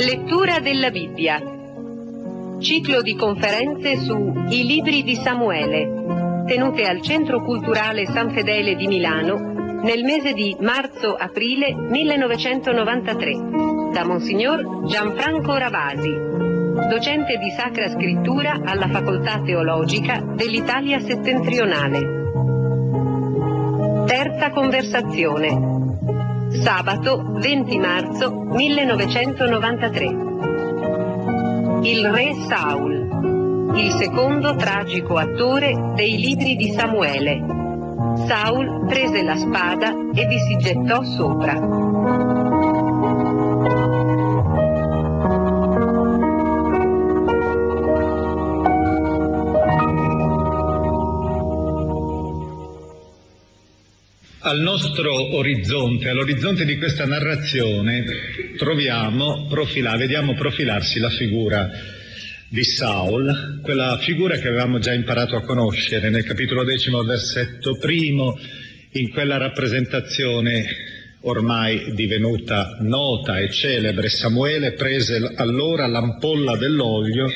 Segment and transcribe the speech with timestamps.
[0.00, 1.42] Lettura della Bibbia.
[2.60, 8.86] Ciclo di conferenze su I libri di Samuele, tenute al Centro Culturale San Fedele di
[8.86, 16.14] Milano nel mese di marzo-aprile 1993, da Monsignor Gianfranco Ravasi,
[16.88, 21.98] docente di Sacra Scrittura alla Facoltà Teologica dell'Italia Settentrionale.
[24.06, 25.87] Terza conversazione.
[26.50, 30.04] Sabato 20 marzo 1993.
[31.82, 37.44] Il re Saul, il secondo tragico attore dei libri di Samuele.
[38.26, 41.87] Saul prese la spada e vi si gettò sopra.
[54.48, 58.02] Al nostro orizzonte, all'orizzonte di questa narrazione,
[58.56, 61.70] troviamo, profila, vediamo profilarsi la figura
[62.48, 68.38] di Saul, quella figura che avevamo già imparato a conoscere nel capitolo decimo, versetto primo,
[68.92, 70.64] in quella rappresentazione
[71.20, 74.08] ormai divenuta nota e celebre.
[74.08, 77.26] Samuele prese allora l'ampolla dell'olio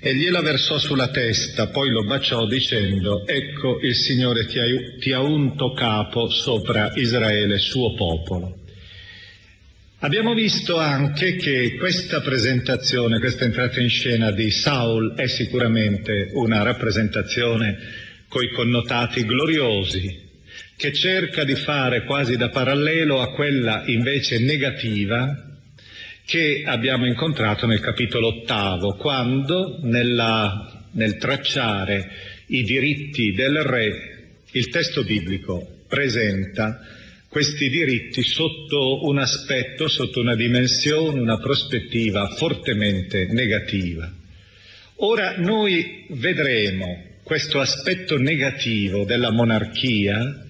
[0.00, 4.64] e gliela versò sulla testa, poi lo baciò dicendo, ecco il Signore ti ha,
[4.98, 8.58] ti ha unto capo sopra Israele, suo popolo.
[10.00, 16.62] Abbiamo visto anche che questa presentazione, questa entrata in scena di Saul è sicuramente una
[16.62, 17.76] rappresentazione
[18.28, 20.26] coi connotati gloriosi,
[20.76, 25.47] che cerca di fare quasi da parallelo a quella invece negativa
[26.28, 32.10] che abbiamo incontrato nel capitolo ottavo, quando nella, nel tracciare
[32.48, 36.80] i diritti del re il testo biblico presenta
[37.30, 44.12] questi diritti sotto un aspetto, sotto una dimensione, una prospettiva fortemente negativa.
[44.96, 50.44] Ora noi vedremo questo aspetto negativo della monarchia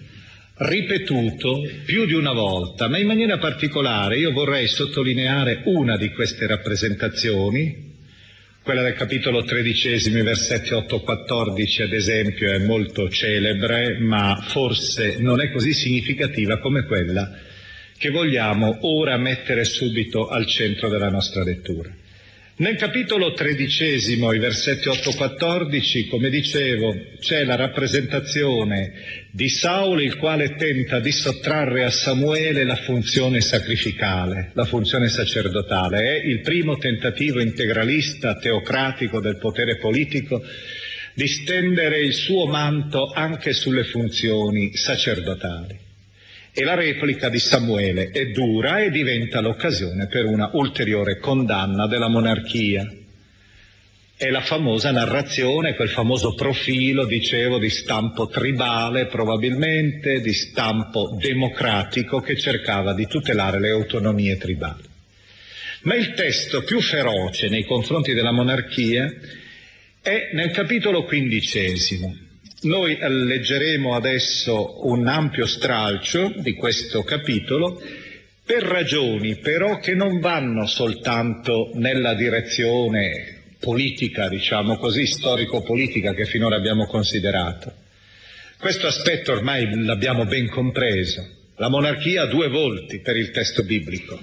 [0.58, 6.46] ripetuto più di una volta, ma in maniera particolare io vorrei sottolineare una di queste
[6.46, 7.86] rappresentazioni,
[8.62, 15.50] quella del capitolo tredicesimo, versetti 8-14 ad esempio è molto celebre, ma forse non è
[15.50, 17.30] così significativa come quella
[17.96, 21.90] che vogliamo ora mettere subito al centro della nostra lettura.
[22.58, 28.94] Nel capitolo tredicesimo, i versetti 8-14, come dicevo, c'è la rappresentazione
[29.30, 36.00] di Saul, il quale tenta di sottrarre a Samuele la funzione sacrificale, la funzione sacerdotale.
[36.00, 40.42] È il primo tentativo integralista, teocratico del potere politico
[41.14, 45.86] di stendere il suo manto anche sulle funzioni sacerdotali.
[46.60, 52.08] E la replica di Samuele è dura e diventa l'occasione per una ulteriore condanna della
[52.08, 52.84] monarchia.
[54.16, 62.18] È la famosa narrazione, quel famoso profilo, dicevo, di stampo tribale probabilmente, di stampo democratico
[62.18, 64.82] che cercava di tutelare le autonomie tribali.
[65.82, 69.08] Ma il testo più feroce nei confronti della monarchia
[70.02, 72.26] è nel capitolo quindicesimo,
[72.60, 77.80] Noi leggeremo adesso un ampio stralcio di questo capitolo
[78.44, 86.56] per ragioni però che non vanno soltanto nella direzione politica, diciamo così, storico-politica che finora
[86.56, 87.72] abbiamo considerato.
[88.58, 91.24] Questo aspetto ormai l'abbiamo ben compreso.
[91.58, 94.20] La monarchia ha due volti per il testo biblico.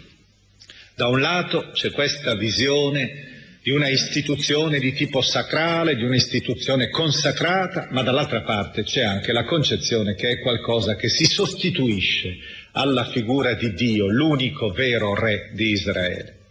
[0.94, 3.35] Da un lato c'è questa visione
[3.66, 9.44] di una istituzione di tipo sacrale, di un'istituzione consacrata, ma dall'altra parte c'è anche la
[9.44, 12.38] concezione che è qualcosa che si sostituisce
[12.74, 16.42] alla figura di Dio, l'unico vero re di Israele.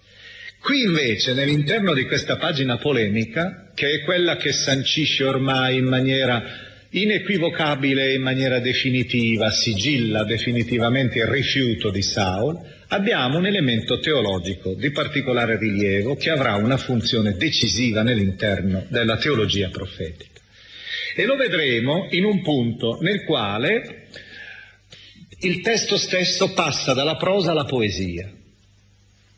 [0.59, 6.43] Qui invece, nell'interno di questa pagina polemica, che è quella che sancisce ormai in maniera
[6.91, 12.59] inequivocabile in maniera definitiva, sigilla definitivamente il rifiuto di Saul,
[12.95, 19.69] abbiamo un elemento teologico di particolare rilievo che avrà una funzione decisiva nell'interno della teologia
[19.69, 20.41] profetica.
[21.17, 24.09] E lo vedremo in un punto nel quale
[25.41, 28.31] il testo stesso passa dalla prosa alla poesia.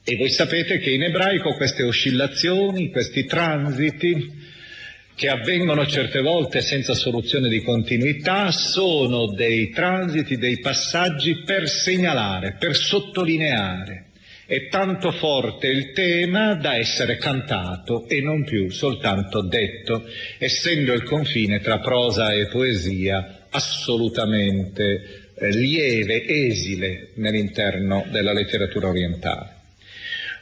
[0.05, 4.55] E voi sapete che in ebraico queste oscillazioni, questi transiti,
[5.17, 12.57] che avvengono certe volte senza soluzione di continuità, sono dei transiti, dei passaggi per segnalare,
[12.59, 14.05] per sottolineare.
[14.45, 20.05] È tanto forte il tema da essere cantato e non più soltanto detto,
[20.39, 29.56] essendo il confine tra prosa e poesia assolutamente eh, lieve, esile nell'interno della letteratura orientale.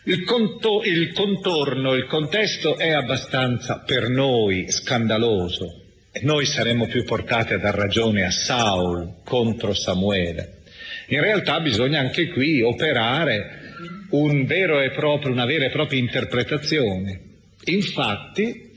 [0.05, 5.83] Il, conto, il contorno, il contesto è abbastanza per noi scandaloso
[6.23, 10.61] noi saremmo più portati a dar ragione a Saul contro Samuele.
[11.09, 13.63] In realtà bisogna anche qui operare
[14.11, 17.21] un proprio, una vera e propria interpretazione.
[17.65, 18.71] Infatti,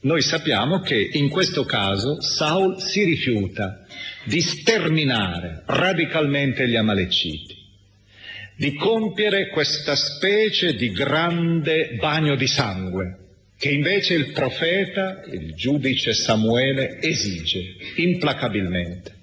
[0.00, 3.84] noi sappiamo che in questo caso Saul si rifiuta
[4.24, 7.55] di sterminare radicalmente gli Amaleciti
[8.56, 13.18] di compiere questa specie di grande bagno di sangue
[13.58, 19.14] che invece il profeta, il giudice Samuele, esige implacabilmente.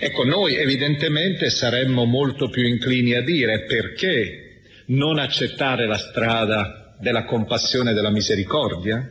[0.00, 7.24] Ecco, noi evidentemente saremmo molto più inclini a dire perché non accettare la strada della
[7.24, 9.10] compassione e della misericordia?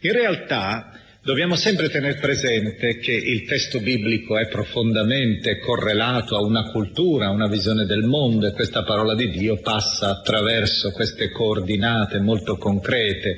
[0.00, 0.97] In realtà
[1.28, 7.32] Dobbiamo sempre tenere presente che il testo biblico è profondamente correlato a una cultura, a
[7.32, 13.36] una visione del mondo e questa parola di Dio passa attraverso queste coordinate molto concrete,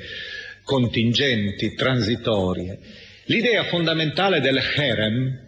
[0.63, 2.79] contingenti, transitorie.
[3.25, 5.39] L'idea fondamentale del Herem,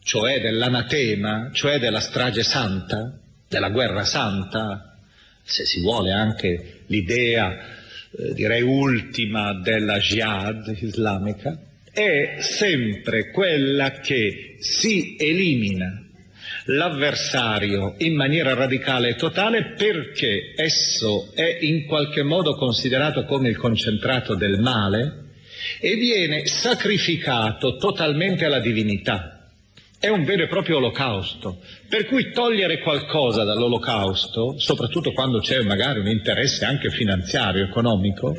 [0.00, 3.18] cioè dell'anatema, cioè della strage santa,
[3.48, 4.96] della guerra santa,
[5.42, 11.62] se si vuole anche l'idea, eh, direi ultima, della jihad islamica,
[11.92, 16.02] è sempre quella che si elimina
[16.66, 23.56] l'avversario in maniera radicale e totale perché esso è in qualche modo considerato come il
[23.56, 25.26] concentrato del male
[25.80, 29.37] e viene sacrificato totalmente alla divinità.
[30.00, 31.58] È un vero e proprio olocausto,
[31.88, 38.32] per cui togliere qualcosa dall'olocausto, soprattutto quando c'è magari un interesse anche finanziario, economico,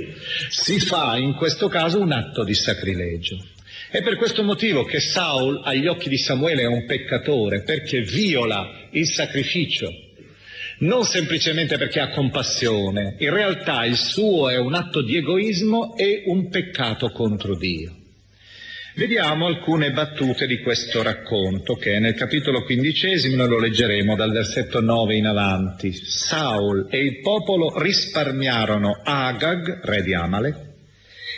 [0.48, 3.44] si fa in questo caso un atto di sacrilegio.
[3.92, 8.88] È per questo motivo che Saul agli occhi di Samuele è un peccatore, perché viola
[8.92, 9.90] il sacrificio,
[10.78, 16.24] non semplicemente perché ha compassione, in realtà il suo è un atto di egoismo e
[16.28, 17.99] un peccato contro Dio.
[19.00, 24.34] Vediamo alcune battute di questo racconto che è nel capitolo quindicesimo, noi lo leggeremo dal
[24.34, 25.94] versetto 9 in avanti.
[25.94, 30.58] Saul e il popolo risparmiarono Agag, re di Amalek,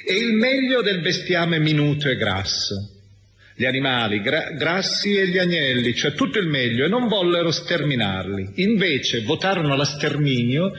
[0.07, 2.77] e il meglio del bestiame minuto e grasso,
[3.53, 8.53] gli animali gra- grassi e gli agnelli, cioè tutto il meglio, e non vollero sterminarli.
[8.55, 10.71] Invece votarono la sterminio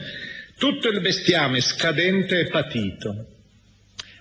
[0.57, 3.27] tutto il bestiame scadente e patito,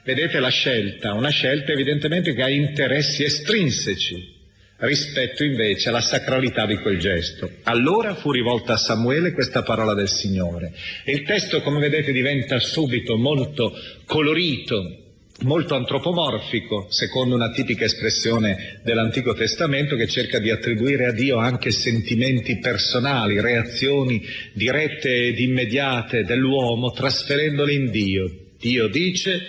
[0.04, 4.40] Vedete la scelta, una scelta evidentemente che ha interessi estrinseci
[4.78, 7.48] rispetto invece alla sacralità di quel gesto.
[7.62, 10.72] Allora fu rivolta a Samuele questa parola del Signore.
[11.04, 13.72] E il testo, come vedete, diventa subito molto
[14.04, 15.02] colorito,
[15.42, 21.70] molto antropomorfico, secondo una tipica espressione dell'Antico Testamento che cerca di attribuire a Dio anche
[21.70, 24.20] sentimenti personali, reazioni
[24.52, 28.36] dirette ed immediate dell'uomo, trasferendole in Dio.
[28.62, 29.42] Dio dice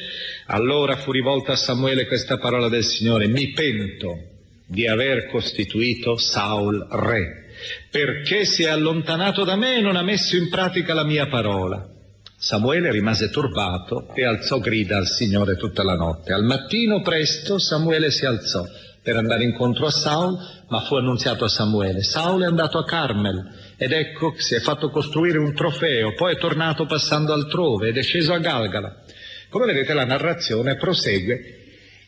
[0.48, 4.18] allora fu rivolta a Samuele questa parola del Signore, mi pento
[4.66, 7.46] di aver costituito Saul re,
[7.92, 11.88] perché si è allontanato da me e non ha messo in pratica la mia parola.
[12.36, 16.34] Samuele rimase turbato e alzò grida al Signore tutta la notte.
[16.34, 18.66] Al mattino presto Samuele si alzò,
[19.02, 20.38] per andare incontro a Saul,
[20.70, 22.02] ma fu annunziato a Samuele.
[22.02, 26.38] Saul è andato a Carmel ed ecco si è fatto costruire un trofeo, poi è
[26.38, 29.03] tornato passando altrove ed è sceso a Galgala.
[29.54, 31.58] Come vedete la narrazione prosegue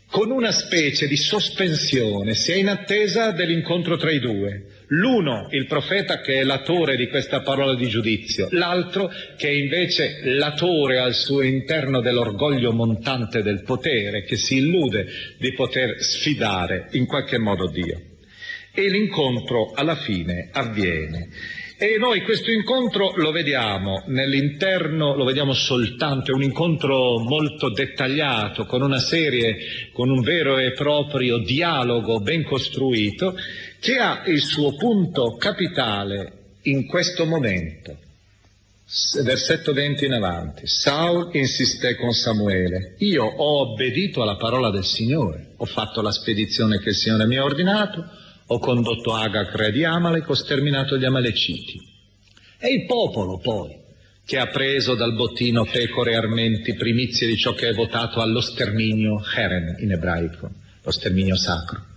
[0.10, 4.64] con una specie di sospensione, si è in attesa dell'incontro tra i due.
[4.88, 10.22] L'uno, il profeta che è l'attore di questa parola di giudizio, l'altro che è invece
[10.24, 15.06] l'attore al suo interno dell'orgoglio montante del potere, che si illude
[15.38, 18.15] di poter sfidare in qualche modo Dio.
[18.78, 21.30] E l'incontro alla fine avviene.
[21.78, 28.66] E noi questo incontro lo vediamo nell'interno, lo vediamo soltanto, è un incontro molto dettagliato,
[28.66, 29.58] con una serie,
[29.92, 33.36] con un vero e proprio dialogo ben costruito,
[33.80, 37.98] che ha il suo punto capitale in questo momento.
[39.24, 40.68] Versetto 20 in avanti.
[40.68, 42.96] Saul insisté con Samuele.
[43.00, 47.36] Io ho obbedito alla parola del Signore, ho fatto la spedizione che il Signore mi
[47.36, 51.82] ha ordinato, ho condotto Agag re di Amalek, ho sterminato gli Amaleciti.
[52.58, 53.84] È il popolo poi
[54.26, 58.42] che ha preso dal bottino pecore e armenti primizie di ciò che è votato allo
[58.42, 60.50] sterminio Heren in ebraico,
[60.82, 61.94] lo sterminio sacro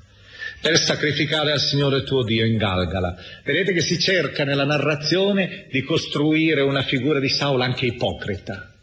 [0.61, 3.17] per sacrificare al Signore tuo Dio in Galgala.
[3.45, 8.75] Vedete che si cerca nella narrazione di costruire una figura di Saul anche ipocrita,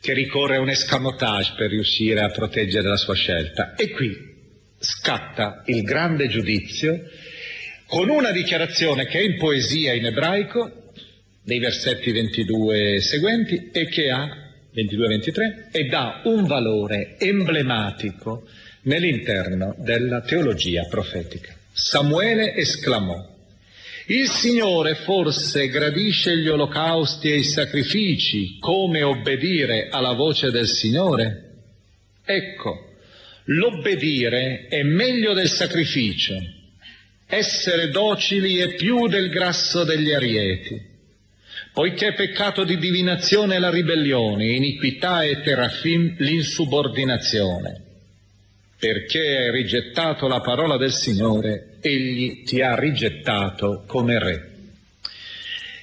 [0.00, 3.74] che ricorre a un escamotage per riuscire a proteggere la sua scelta.
[3.74, 4.36] E qui
[4.78, 7.02] scatta il grande giudizio
[7.86, 10.90] con una dichiarazione che è in poesia in ebraico,
[11.42, 14.28] dei versetti 22 seguenti, e che ha
[14.74, 18.46] 22-23 e dà un valore emblematico
[18.82, 21.54] nell'interno della teologia profetica.
[21.72, 23.36] Samuele esclamò,
[24.08, 31.44] il Signore forse gradisce gli olocausti e i sacrifici come obbedire alla voce del Signore?
[32.24, 32.87] Ecco,
[33.50, 36.34] l'obbedire è meglio del sacrificio,
[37.26, 40.80] essere docili è più del grasso degli arieti,
[41.72, 47.82] poiché peccato di divinazione è la ribellione, iniquità e terafim l'insubordinazione.
[48.78, 54.57] Perché hai rigettato la parola del Signore, egli ti ha rigettato come re.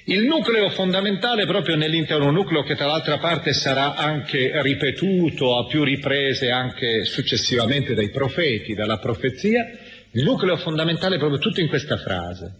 [0.07, 5.83] Il nucleo fondamentale proprio nell'intero nucleo che tra l'altra parte sarà anche ripetuto a più
[5.83, 9.67] riprese anche successivamente dai profeti, dalla profezia,
[10.11, 12.53] il nucleo fondamentale è proprio tutto in questa frase.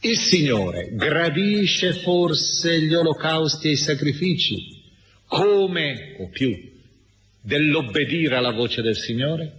[0.00, 4.82] Il Signore gradisce forse gli olocausti e i sacrifici
[5.26, 6.50] come o più
[7.42, 9.52] dell'obbedire alla voce del Signore?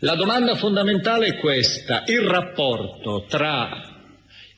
[0.00, 3.95] La domanda fondamentale è questa, il rapporto tra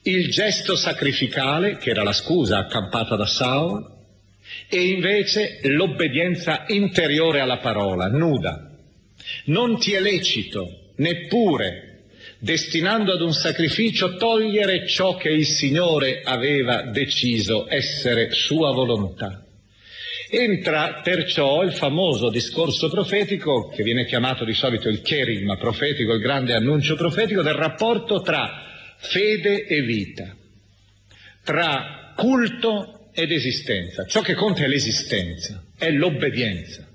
[0.03, 3.97] il gesto sacrificale, che era la scusa accampata da Saul,
[4.67, 8.69] e invece l'obbedienza interiore alla parola, nuda.
[9.45, 11.89] Non ti è lecito neppure
[12.39, 19.43] destinando ad un sacrificio togliere ciò che il Signore aveva deciso essere sua volontà.
[20.31, 26.21] Entra perciò il famoso discorso profetico, che viene chiamato di solito il kerigma profetico, il
[26.21, 28.67] grande annuncio profetico, del rapporto tra
[28.99, 30.35] fede e vita,
[31.43, 34.05] tra culto ed esistenza.
[34.05, 36.87] Ciò che conta è l'esistenza, è l'obbedienza,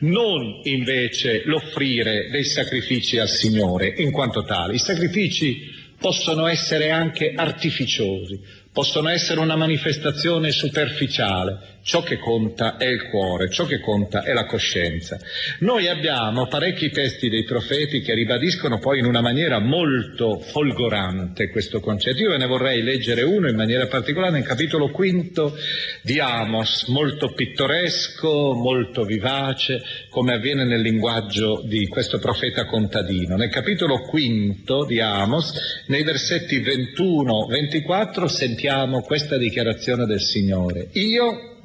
[0.00, 4.74] non invece l'offrire dei sacrifici al Signore in quanto tali.
[4.74, 8.40] I sacrifici possono essere anche artificiosi,
[8.72, 14.34] possono essere una manifestazione superficiale, ciò che conta è il cuore, ciò che conta è
[14.34, 15.18] la coscienza.
[15.60, 21.80] Noi abbiamo parecchi testi dei profeti che ribadiscono poi in una maniera molto folgorante questo
[21.80, 22.20] concetto.
[22.20, 25.56] Io ve ne vorrei leggere uno in maniera particolare nel capitolo quinto
[26.02, 29.80] di Amos, molto pittoresco, molto vivace,
[30.10, 33.34] come avviene nel linguaggio di questo profeta contadino.
[33.34, 40.88] Nel capitolo quinto di Amos, nei versetti 21-24, sentiamo questa dichiarazione del Signore.
[40.92, 41.56] Io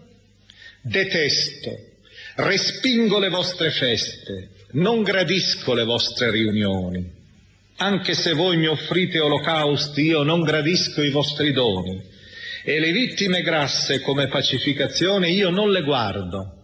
[0.86, 1.80] Detesto,
[2.36, 7.10] respingo le vostre feste, non gradisco le vostre riunioni.
[7.78, 12.04] Anche se voi mi offrite olocausti, io non gradisco i vostri doni.
[12.66, 16.58] E le vittime grasse come pacificazione io non le guardo.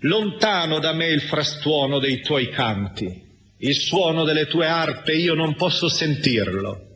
[0.00, 3.22] Lontano da me il frastuono dei tuoi canti,
[3.56, 6.88] il suono delle tue arpe io non posso sentirlo.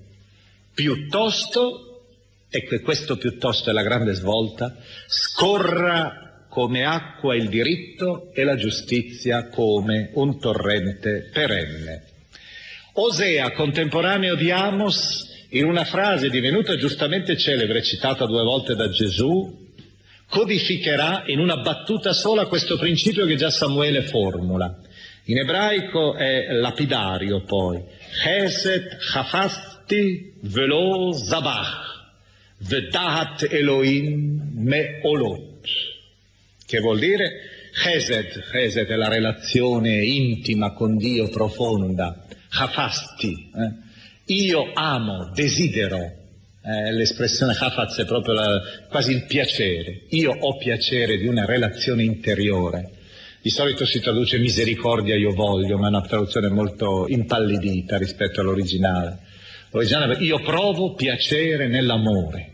[0.74, 2.02] Piuttosto,
[2.50, 6.23] e questo piuttosto è la grande svolta, scorra
[6.54, 12.04] come acqua il diritto e la giustizia come un torrente perenne.
[12.92, 19.72] Osea, contemporaneo di Amos, in una frase divenuta giustamente celebre, citata due volte da Gesù,
[20.28, 24.78] codificherà in una battuta sola questo principio che già Samuele formula.
[25.24, 27.82] In ebraico è lapidario poi.
[28.22, 32.12] Chesed chafasti velo zabach,
[32.58, 35.92] vedahat Elohim me olot.
[36.66, 37.30] Che vuol dire?
[37.72, 42.24] Chesed, Chesed è la relazione intima con Dio profonda.
[42.48, 44.32] Chafasti, eh?
[44.32, 45.98] io amo, desidero,
[46.66, 50.04] eh, l'espressione hafaz è proprio la, quasi il piacere.
[50.10, 52.90] Io ho piacere di una relazione interiore.
[53.42, 59.18] Di solito si traduce misericordia io voglio, ma è una traduzione molto impallidita rispetto all'originale.
[59.70, 62.53] L'originale io provo piacere nell'amore,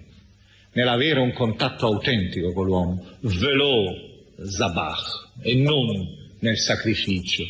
[0.72, 3.04] nell'avere un contatto autentico con l'uomo.
[3.20, 4.08] Velo
[4.42, 7.44] zabach e non nel sacrificio.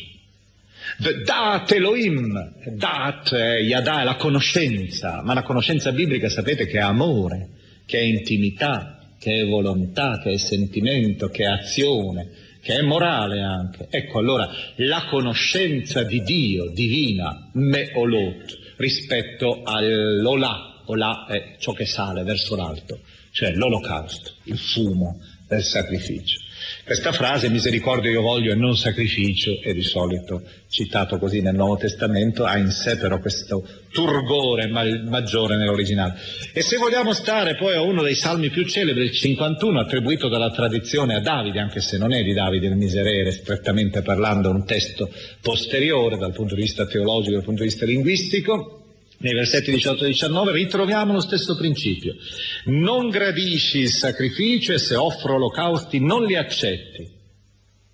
[1.25, 7.49] Dat Elohim, Dat Yadà è la conoscenza, ma la conoscenza biblica sapete che è amore,
[7.85, 12.29] che è intimità, che è volontà, che è sentimento, che è azione,
[12.61, 13.87] che è morale anche.
[13.89, 22.23] Ecco allora la conoscenza di Dio divina, meolot, rispetto all'olà, olà è ciò che sale
[22.23, 22.99] verso l'alto,
[23.31, 26.39] cioè l'olocausto, il fumo del sacrificio.
[26.85, 31.75] Questa frase, misericordia io voglio e non sacrificio, è di solito citato così nel Nuovo
[31.75, 36.15] Testamento, ha in sé però questo turgore maggiore nell'originale.
[36.53, 40.51] E se vogliamo stare poi a uno dei salmi più celebri, il 51, attribuito dalla
[40.51, 45.11] tradizione a Davide, anche se non è di Davide il miserere, strettamente parlando, un testo
[45.41, 48.80] posteriore dal punto di vista teologico, dal punto di vista linguistico,
[49.21, 52.15] nei versetti 18 e 19 ritroviamo lo stesso principio.
[52.65, 57.19] Non gradisci il sacrificio e se offro olocausti non li accetti.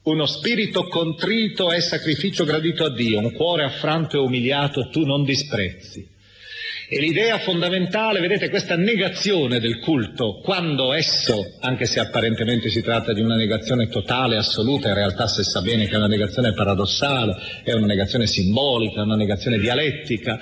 [0.03, 5.23] Uno spirito contrito è sacrificio gradito a Dio, un cuore affranto e umiliato tu non
[5.23, 6.15] disprezzi.
[6.89, 13.11] E l'idea fondamentale, vedete, questa negazione del culto, quando esso, anche se apparentemente si tratta
[13.11, 17.35] di una negazione totale, assoluta, in realtà se sa bene che è una negazione paradossale,
[17.65, 20.39] è una negazione simbolica, è una negazione dialettica,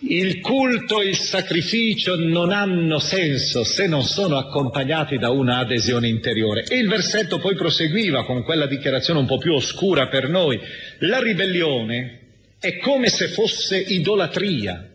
[0.00, 6.08] il culto e il sacrificio non hanno senso se non sono accompagnati da una adesione
[6.08, 6.64] interiore.
[6.64, 10.60] E il versetto poi proseguiva con quella dichiarazione un po' più oscura per noi.
[11.00, 12.20] La ribellione
[12.60, 14.86] è come se fosse idolatria,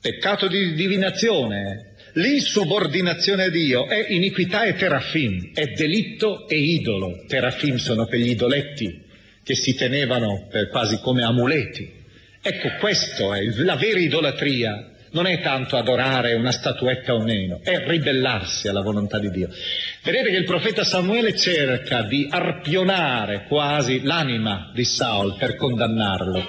[0.00, 7.24] peccato di divinazione, l'insubordinazione a Dio è iniquità e terafim, è delitto e idolo.
[7.26, 9.00] Terafim sono quegli idoletti
[9.44, 12.00] che si tenevano quasi come amuleti.
[12.44, 14.88] Ecco, questo è la vera idolatria.
[15.12, 19.48] Non è tanto adorare una statuetta o meno, è ribellarsi alla volontà di Dio.
[20.02, 26.44] Vedete che il profeta Samuele cerca di arpionare quasi l'anima di Saul per condannarlo.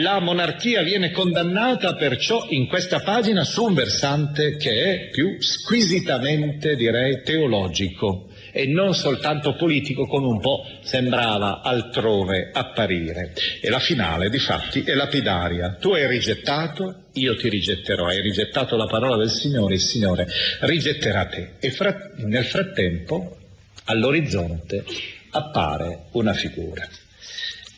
[0.00, 6.76] La monarchia viene condannata perciò in questa pagina su un versante che è più squisitamente,
[6.76, 13.32] direi, teologico e non soltanto politico come un po' sembrava altrove apparire.
[13.60, 15.76] E la finale, di fatti, è lapidaria.
[15.80, 18.06] Tu hai rigettato, io ti rigetterò.
[18.06, 20.26] Hai rigettato la parola del Signore, il Signore
[20.60, 21.52] rigetterà te.
[21.58, 23.36] E fra- nel frattempo,
[23.84, 24.84] all'orizzonte,
[25.30, 26.86] appare una figura.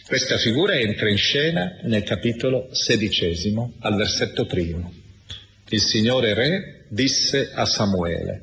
[0.07, 4.93] Questa figura entra in scena nel capitolo sedicesimo, al versetto primo.
[5.69, 8.43] Il Signore Re disse a Samuele,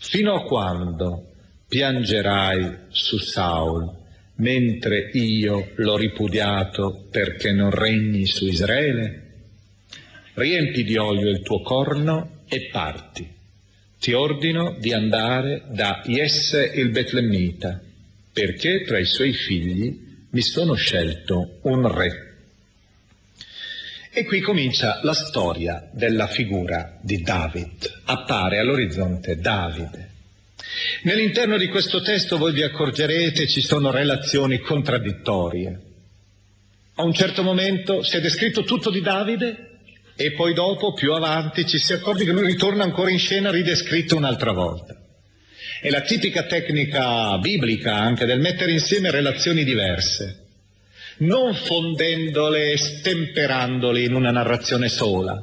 [0.00, 1.32] Fino a quando
[1.66, 3.90] piangerai su Saul,
[4.36, 9.24] mentre io l'ho ripudiato perché non regni su Israele?
[10.34, 13.28] Riempi di olio il tuo corno e parti.
[13.98, 17.82] Ti ordino di andare da Jesse il Betlemmita,
[18.32, 19.98] perché tra i suoi figli
[20.30, 22.27] mi sono scelto un re.
[24.10, 28.02] E qui comincia la storia della figura di David.
[28.04, 30.10] Appare all'orizzonte Davide.
[31.02, 35.80] Nell'interno di questo testo voi vi accorgerete ci sono relazioni contraddittorie.
[36.94, 39.80] A un certo momento si è descritto tutto di Davide
[40.16, 44.16] e poi dopo, più avanti, ci si accorge che lui ritorna ancora in scena ridescritto
[44.16, 44.96] un'altra volta.
[45.80, 50.47] È la tipica tecnica biblica anche del mettere insieme relazioni diverse
[51.18, 55.42] non fondendole e stemperandole in una narrazione sola,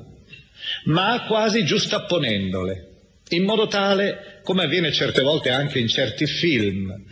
[0.86, 2.90] ma quasi giustapponendole,
[3.30, 7.04] in modo tale, come avviene certe volte anche in certi film,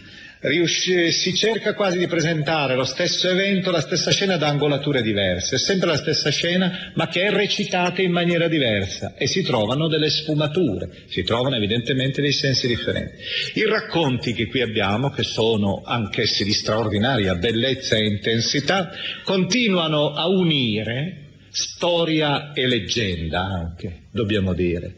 [0.44, 5.56] riusci- si cerca quasi di presentare lo stesso evento, la stessa scena da angolature diverse,
[5.56, 9.88] è sempre la stessa scena, ma che è recitata in maniera diversa e si trovano
[9.88, 13.22] delle sfumature, si trovano evidentemente dei sensi differenti.
[13.56, 18.92] I racconti che qui abbiamo, che sono anch'essi di straordinaria bellezza e intensità,
[19.24, 24.96] continuano a unire storia e leggenda anche, dobbiamo dire.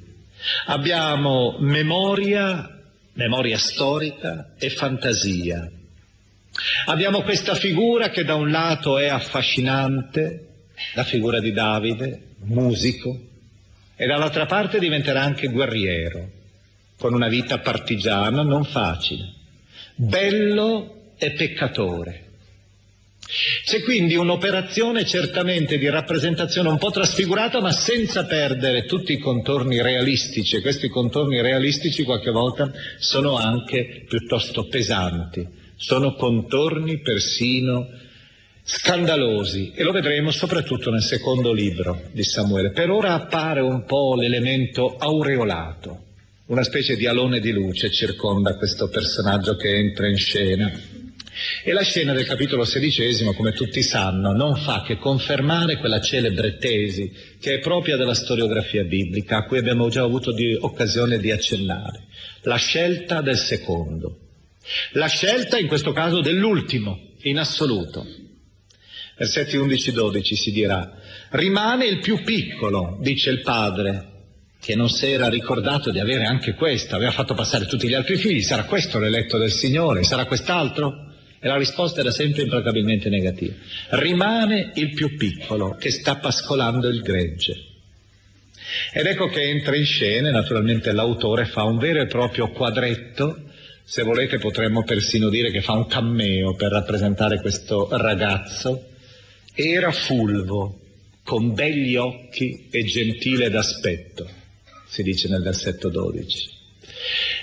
[0.68, 2.75] Abbiamo memoria
[3.16, 5.70] memoria storica e fantasia.
[6.86, 10.48] Abbiamo questa figura che da un lato è affascinante,
[10.94, 13.20] la figura di Davide, musico,
[13.96, 16.30] e dall'altra parte diventerà anche guerriero,
[16.98, 19.34] con una vita partigiana non facile,
[19.96, 22.25] bello e peccatore.
[23.64, 29.82] C'è quindi un'operazione certamente di rappresentazione un po' trasfigurata, ma senza perdere tutti i contorni
[29.82, 37.88] realistici, e questi contorni realistici qualche volta sono anche piuttosto pesanti, sono contorni persino
[38.64, 42.72] scandalosi e lo vedremo soprattutto nel secondo libro di Samuele.
[42.72, 46.04] Per ora appare un po' l'elemento aureolato,
[46.48, 50.72] una specie di alone di luce circonda questo personaggio che entra in scena.
[51.64, 56.58] E la scena del capitolo sedicesimo, come tutti sanno, non fa che confermare quella celebre
[56.58, 61.32] tesi che è propria della storiografia biblica, a cui abbiamo già avuto di occasione di
[61.32, 62.06] accennare,
[62.44, 64.20] la scelta del secondo,
[64.94, 68.06] la scelta in questo caso dell'ultimo, in assoluto.
[69.18, 70.90] Versetti 11-12 si dirà,
[71.32, 74.12] rimane il più piccolo, dice il padre,
[74.60, 78.16] che non si era ricordato di avere anche questo, aveva fatto passare tutti gli altri
[78.16, 81.14] figli, sarà questo l'eletto del Signore, sarà quest'altro?
[81.46, 83.54] E la risposta era sempre implacabilmente negativa.
[83.90, 87.54] Rimane il più piccolo che sta pascolando il gregge.
[88.92, 93.44] Ed ecco che entra in scena, naturalmente l'autore fa un vero e proprio quadretto,
[93.84, 98.88] se volete potremmo persino dire che fa un cammeo per rappresentare questo ragazzo,
[99.54, 100.80] era fulvo,
[101.24, 104.28] con begli occhi e gentile d'aspetto,
[104.88, 106.64] si dice nel versetto 12.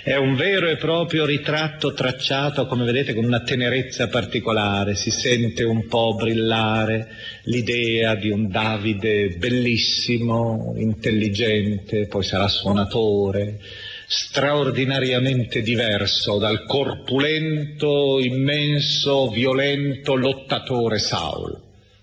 [0.03, 5.63] È un vero e proprio ritratto tracciato, come vedete, con una tenerezza particolare, si sente
[5.63, 7.07] un po' brillare
[7.43, 13.59] l'idea di un Davide bellissimo, intelligente, poi sarà suonatore,
[14.05, 21.57] straordinariamente diverso dal corpulento, immenso, violento lottatore Saul,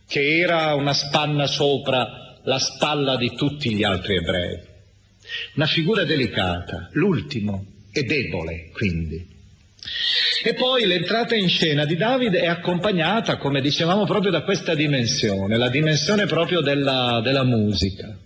[0.08, 4.69] che era una spanna sopra la spalla di tutti gli altri ebrei.
[5.54, 9.38] Una figura delicata, l'ultimo, e debole quindi.
[10.42, 15.56] E poi l'entrata in scena di Davide è accompagnata, come dicevamo, proprio da questa dimensione,
[15.56, 18.16] la dimensione proprio della, della musica,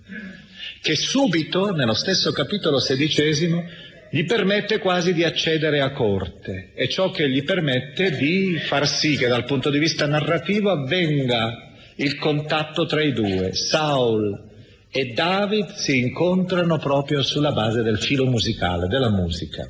[0.81, 3.65] che subito, nello stesso capitolo sedicesimo,
[4.11, 9.17] gli permette quasi di accedere a corte, è ciò che gli permette di far sì
[9.17, 13.55] che dal punto di vista narrativo avvenga il contatto tra i due.
[13.55, 14.53] Saul
[14.97, 19.69] e David si incontrano proprio sulla base del filo musicale, della musica.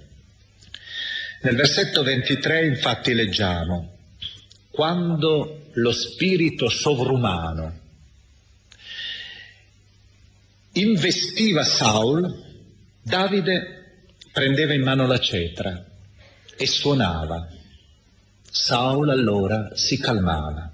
[1.41, 3.97] Nel versetto 23 infatti leggiamo,
[4.69, 7.81] quando lo spirito sovrumano
[10.73, 12.43] investiva Saul,
[13.01, 15.87] Davide prendeva in mano la cetra
[16.55, 17.49] e suonava.
[18.43, 20.71] Saul allora si calmava,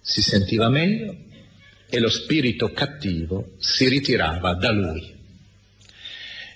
[0.00, 1.30] si sentiva meglio
[1.94, 5.12] e lo spirito cattivo si ritirava da lui.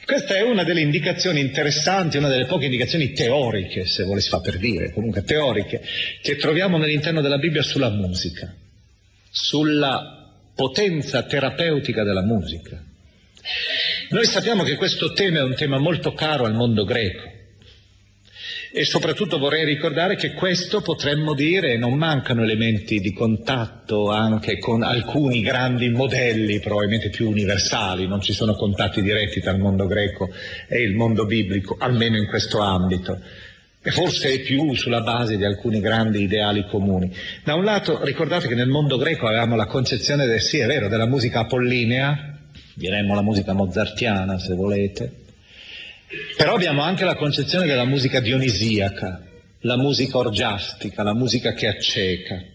[0.03, 4.41] Questa è una delle indicazioni interessanti, una delle poche indicazioni teoriche, se vuole si fa
[4.41, 5.83] per dire, comunque teoriche,
[6.23, 8.55] che troviamo all'interno della Bibbia sulla musica,
[9.29, 12.83] sulla potenza terapeutica della musica.
[14.09, 17.31] Noi sappiamo che questo tema è un tema molto caro al mondo greco,
[18.77, 24.83] e soprattutto vorrei ricordare che questo potremmo dire, non mancano elementi di contatto anche con
[24.83, 30.29] alcuni grandi modelli, probabilmente più universali, non ci sono contatti diretti tra il mondo greco
[30.69, 33.19] e il mondo biblico, almeno in questo ambito.
[33.81, 37.11] E forse è più sulla base di alcuni grandi ideali comuni.
[37.45, 40.89] Da un lato ricordate che nel mondo greco avevamo la concezione del sì, è vero,
[40.89, 42.41] della musica apollinea,
[42.75, 45.25] diremmo la musica mozartiana se volete,
[46.37, 49.23] però abbiamo anche la concezione della musica dionisiaca,
[49.61, 52.55] la musica orgiastica, la musica che acceca.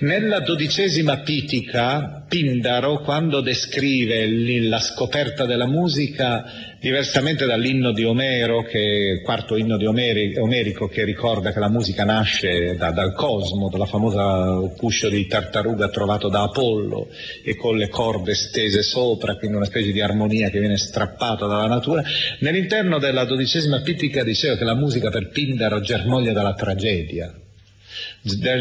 [0.00, 4.26] Nella dodicesima pitica, Pindaro, quando descrive
[4.60, 6.44] la scoperta della musica,
[6.80, 12.04] diversamente dall'inno di Omero, che quarto inno di Omeri, Omerico, che ricorda che la musica
[12.04, 17.08] nasce da, dal cosmo, dalla famosa cuscio di tartaruga trovato da Apollo
[17.42, 21.66] e con le corde stese sopra, quindi una specie di armonia che viene strappata dalla
[21.66, 22.02] natura,
[22.40, 27.32] nell'interno della dodicesima pitica diceva che la musica per Pindaro germoglia dalla tragedia,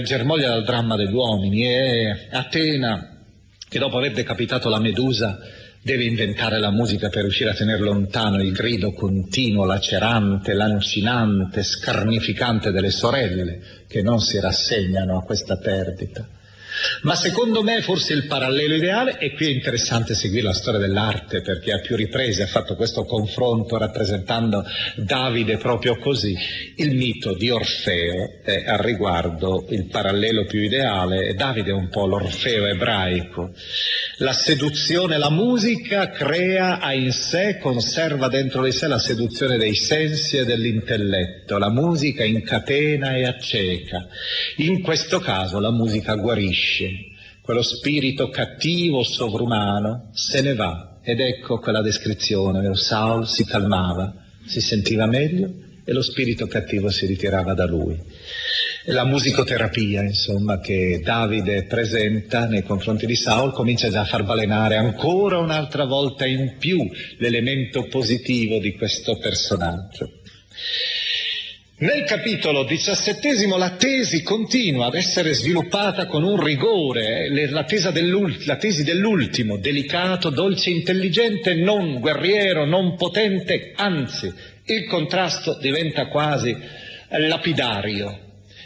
[0.03, 3.09] germoglia dal dramma degli uomini e Atena
[3.67, 5.39] che dopo aver decapitato la Medusa
[5.81, 12.71] deve inventare la musica per riuscire a tenere lontano il grido continuo, lacerante, lancinante, scarnificante
[12.71, 16.25] delle sorelle che non si rassegnano a questa perdita.
[17.03, 21.41] Ma secondo me forse il parallelo ideale, e qui è interessante seguire la storia dell'arte
[21.41, 24.63] perché a più riprese ha fatto questo confronto rappresentando
[24.95, 26.35] Davide proprio così,
[26.77, 32.05] il mito di Orfeo è al riguardo il parallelo più ideale, Davide è un po'
[32.05, 33.51] l'Orfeo ebraico.
[34.17, 39.75] La seduzione, la musica crea ha in sé, conserva dentro di sé la seduzione dei
[39.75, 44.07] sensi e dell'intelletto, la musica incatena e acceca.
[44.57, 46.62] In questo caso la musica guarisce,
[47.41, 50.99] quello spirito cattivo, sovrumano, se ne va.
[51.03, 54.13] Ed ecco quella descrizione, Saul si calmava,
[54.45, 55.51] si sentiva meglio
[55.85, 57.99] e lo spirito cattivo si ritirava da lui.
[58.87, 64.75] La musicoterapia, insomma, che Davide presenta nei confronti di Saul comincia già a far balenare
[64.75, 70.09] ancora un'altra volta in più l'elemento positivo di questo personaggio.
[71.83, 77.65] Nel capitolo diciassettesimo la tesi continua ad essere sviluppata con un rigore, eh, la,
[78.45, 84.31] la, tesi dell'ultimo, delicato, dolce, intelligente, non guerriero, non potente, anzi
[84.63, 86.55] il contrasto diventa quasi
[87.09, 88.22] lapidario,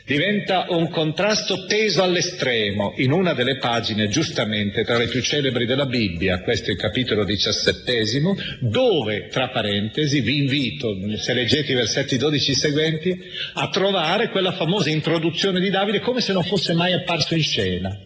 [0.08, 2.94] diventa un contrasto teso all'estremo.
[2.96, 7.26] In una delle pagine, giustamente, tra le più celebri della Bibbia, questo è il capitolo
[7.26, 13.20] diciassettesimo, dove, tra parentesi, vi invito, se leggete i versetti 12 seguenti,
[13.56, 18.00] a trovare quella famosa introduzione di Davide come se non fosse mai apparso in scena.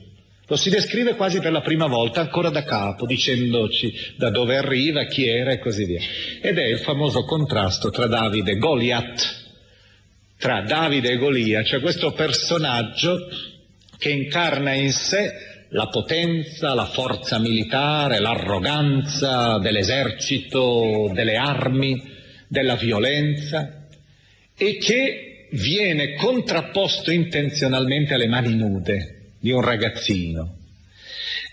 [0.48, 5.06] Lo si descrive quasi per la prima volta, ancora da capo, dicendoci da dove arriva,
[5.06, 6.02] chi era e così via.
[6.42, 9.41] Ed è il famoso contrasto tra Davide e Goliath,
[10.42, 13.28] tra Davide e Golia, cioè questo personaggio
[14.00, 15.32] che incarna in sé
[15.70, 22.02] la potenza, la forza militare, l'arroganza dell'esercito, delle armi,
[22.48, 23.86] della violenza
[24.58, 30.61] e che viene contrapposto intenzionalmente alle mani nude di un ragazzino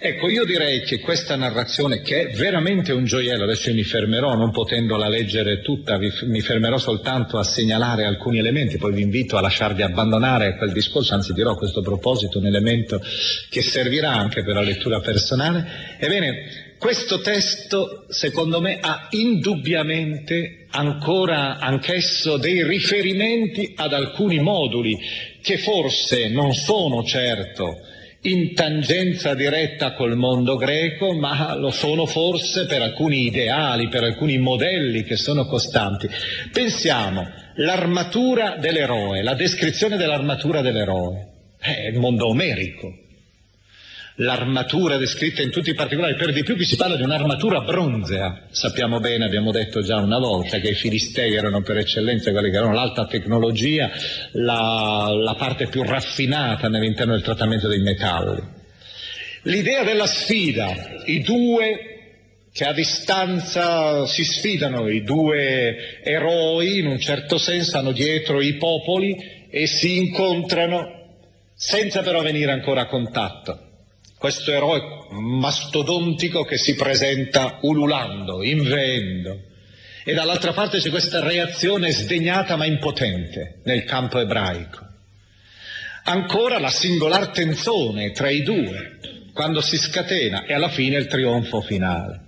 [0.01, 4.37] Ecco, io direi che questa narrazione, che è veramente un gioiello, adesso io mi fermerò,
[4.37, 9.41] non potendola leggere tutta, mi fermerò soltanto a segnalare alcuni elementi, poi vi invito a
[9.41, 13.03] lasciarvi abbandonare quel discorso, anzi dirò a questo proposito un elemento
[13.51, 15.97] che servirà anche per la lettura personale.
[15.99, 24.97] Ebbene, questo testo, secondo me, ha indubbiamente ancora anch'esso dei riferimenti ad alcuni moduli
[25.43, 27.81] che forse non sono certo
[28.23, 34.39] in tangenza diretta col mondo greco, ma lo sono forse per alcuni ideali, per alcuni
[34.39, 36.09] modelli che sono costanti.
[36.53, 37.27] Pensiamo,
[37.57, 41.27] l'armatura dell'eroe, la descrizione dell'armatura dell'eroe,
[41.59, 42.93] è il mondo omerico,
[44.21, 48.47] l'armatura descritta in tutti i particolari, per di più qui si parla di un'armatura bronzea.
[48.51, 52.57] Sappiamo bene, abbiamo detto già una volta, che i filistei erano per eccellenza quelli che
[52.57, 53.91] erano l'alta tecnologia,
[54.33, 58.43] la, la parte più raffinata nell'interno del trattamento dei metalli.
[59.43, 61.83] L'idea della sfida, i due
[62.53, 68.55] che a distanza si sfidano, i due eroi in un certo senso hanno dietro i
[68.55, 70.97] popoli e si incontrano
[71.55, 73.68] senza però venire ancora a contatto
[74.19, 79.43] questo eroe mastodontico che si presenta ululando, inveendo.
[80.05, 84.87] E dall'altra parte c'è questa reazione sdegnata ma impotente nel campo ebraico.
[86.05, 88.99] Ancora la singolar tensione tra i due,
[89.33, 92.28] quando si scatena, e alla fine il trionfo finale.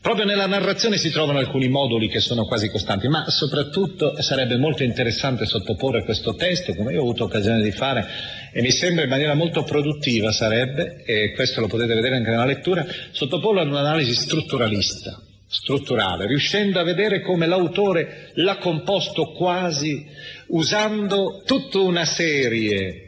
[0.00, 4.84] Proprio nella narrazione si trovano alcuni moduli che sono quasi costanti, ma soprattutto sarebbe molto
[4.84, 8.06] interessante sottoporre questo testo, come io ho avuto occasione di fare,
[8.52, 12.44] e mi sembra in maniera molto produttiva sarebbe, e questo lo potete vedere anche nella
[12.44, 20.06] lettura, sottoporlo ad un'analisi strutturalista, strutturale, riuscendo a vedere come l'autore l'ha composto quasi
[20.46, 23.07] usando tutta una serie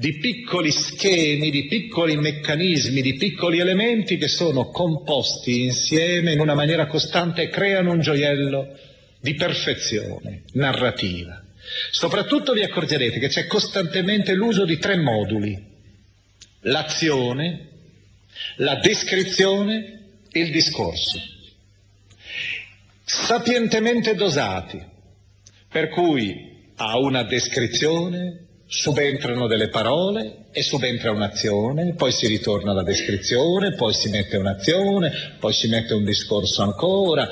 [0.00, 6.54] di piccoli schemi, di piccoli meccanismi, di piccoli elementi che sono composti insieme in una
[6.54, 8.78] maniera costante e creano un gioiello
[9.20, 11.44] di perfezione narrativa.
[11.90, 15.62] Soprattutto vi accorgerete che c'è costantemente l'uso di tre moduli,
[16.60, 17.68] l'azione,
[18.56, 19.98] la descrizione
[20.32, 21.20] e il discorso,
[23.04, 24.82] sapientemente dosati,
[25.68, 32.84] per cui a una descrizione subentrano delle parole e subentra un'azione, poi si ritorna alla
[32.84, 37.28] descrizione, poi si mette un'azione, poi si mette un discorso ancora,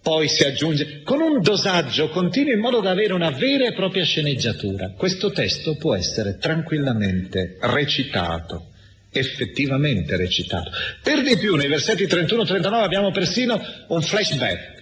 [0.00, 4.04] poi si aggiunge con un dosaggio continuo in modo da avere una vera e propria
[4.04, 4.92] sceneggiatura.
[4.96, 8.66] Questo testo può essere tranquillamente recitato,
[9.10, 10.70] effettivamente recitato.
[11.02, 14.75] Per di più, nei versetti 31-39 abbiamo persino un flashback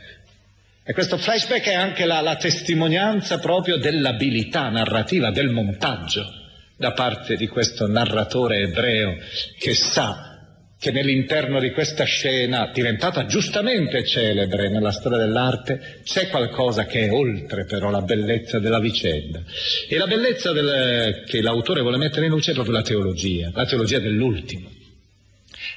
[0.87, 6.43] e questo flashback è anche la, la testimonianza proprio dell'abilità narrativa, del montaggio.
[6.77, 9.17] da parte di questo narratore ebreo
[9.59, 10.33] che sa
[10.79, 17.11] che nell'interno di questa scena, diventata giustamente celebre nella storia dell'arte, c'è qualcosa che è
[17.11, 19.43] oltre però la bellezza della vicenda.
[19.89, 23.65] E la bellezza del, che l'autore vuole mettere in luce è proprio la teologia, la
[23.65, 24.71] teologia dell'ultimo.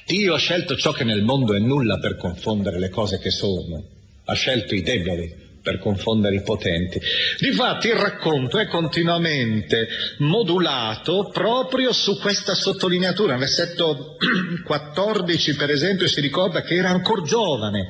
[0.04, 3.97] Dio ha scelto ciò che nel mondo è nulla per confondere le cose che sono,
[4.28, 7.00] ha scelto i deboli per confondere i potenti.
[7.38, 9.88] Difatti il racconto è continuamente
[10.18, 13.32] modulato proprio su questa sottolineatura.
[13.32, 14.16] Nel versetto
[14.64, 17.86] 14, per esempio, si ricorda che era ancora giovane.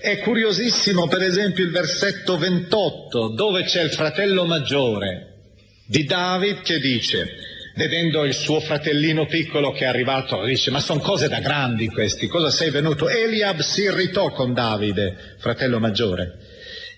[0.00, 5.32] È curiosissimo, per esempio, il versetto 28, dove c'è il fratello maggiore
[5.86, 11.00] di David che dice vedendo il suo fratellino piccolo che è arrivato, dice, ma sono
[11.00, 13.08] cose da grandi questi, cosa sei venuto?
[13.08, 16.38] Eliab si irritò con Davide, fratello maggiore,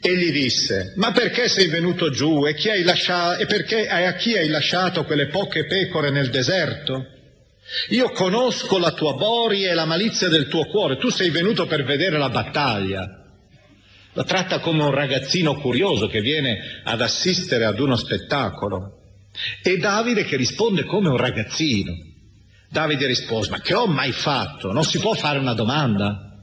[0.01, 4.49] e gli disse, ma perché sei venuto giù e, lasciato, e perché, a chi hai
[4.49, 7.07] lasciato quelle poche pecore nel deserto?
[7.89, 11.85] Io conosco la tua boria e la malizia del tuo cuore, tu sei venuto per
[11.85, 13.25] vedere la battaglia.
[14.13, 18.98] Lo tratta come un ragazzino curioso che viene ad assistere ad uno spettacolo.
[19.63, 21.93] E Davide che risponde come un ragazzino.
[22.71, 24.73] Davide rispose, ma che ho mai fatto?
[24.73, 26.37] Non si può fare una domanda?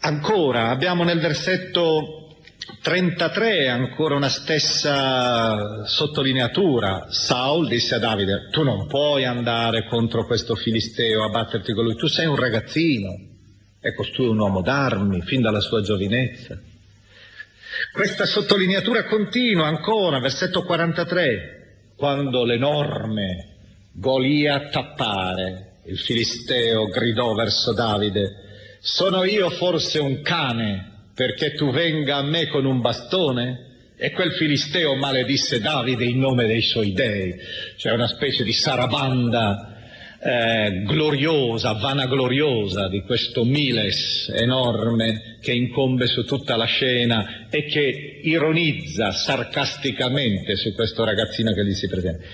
[0.00, 2.38] Ancora, abbiamo nel versetto
[2.82, 7.06] 33 ancora una stessa sottolineatura.
[7.10, 11.96] Saul disse a Davide, tu non puoi andare contro questo filisteo a batterti con lui,
[11.96, 13.28] tu sei un ragazzino
[13.80, 16.58] e costui un uomo d'armi fin dalla sua giovinezza.
[17.92, 21.59] Questa sottolineatura continua ancora, versetto 43,
[22.00, 23.58] quando l'enorme
[23.92, 32.16] Golia tappare, il filisteo gridò verso Davide, sono io forse un cane perché tu venga
[32.16, 33.66] a me con un bastone?
[33.98, 37.34] E quel filisteo maledisse Davide in nome dei suoi dei.
[37.76, 39.69] C'è una specie di sarabanda
[40.22, 48.20] eh, gloriosa, vanagloriosa di questo Miles enorme che incombe su tutta la scena e che
[48.22, 52.24] ironizza sarcasticamente su questo ragazzino che gli si presenta.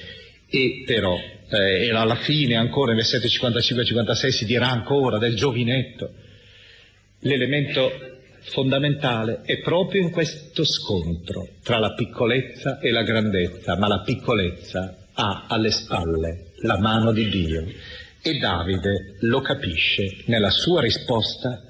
[0.48, 1.16] E però,
[1.48, 6.10] eh, alla fine ancora nel 755-56 si dirà ancora del giovinetto.
[7.20, 7.90] L'elemento
[8.40, 14.96] fondamentale è proprio in questo scontro tra la piccolezza e la grandezza, ma la piccolezza
[15.14, 17.64] ha alle spalle la mano di Dio
[18.20, 21.62] e Davide lo capisce nella sua risposta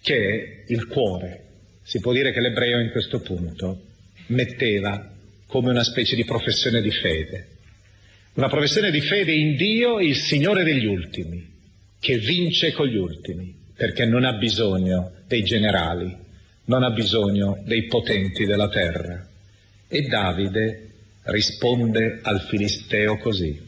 [0.00, 1.44] che è il cuore.
[1.82, 3.82] Si può dire che l'ebreo in questo punto
[4.28, 5.14] metteva
[5.46, 7.48] come una specie di professione di fede,
[8.34, 11.46] una professione di fede in Dio, il Signore degli ultimi,
[12.00, 16.14] che vince con gli ultimi, perché non ha bisogno dei generali,
[16.66, 19.26] non ha bisogno dei potenti della terra.
[19.88, 20.90] E Davide
[21.24, 23.67] risponde al Filisteo così.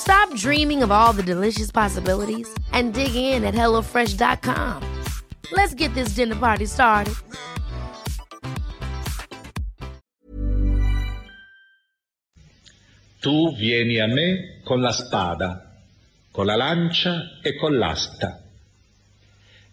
[0.00, 4.82] Stop dreaming of all the delicious possibilities and dig in at HelloFresh.com.
[5.52, 7.14] Let's get this dinner party started.
[13.20, 15.76] Tu vieni a me con la spada,
[16.30, 18.42] con la lancia e con l'asta.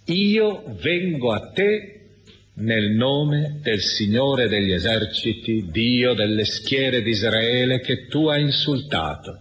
[0.08, 1.94] Io vengo a te
[2.56, 9.40] nel nome del Signore degli eserciti, Dio delle schiere di Israele che tu hai insultato.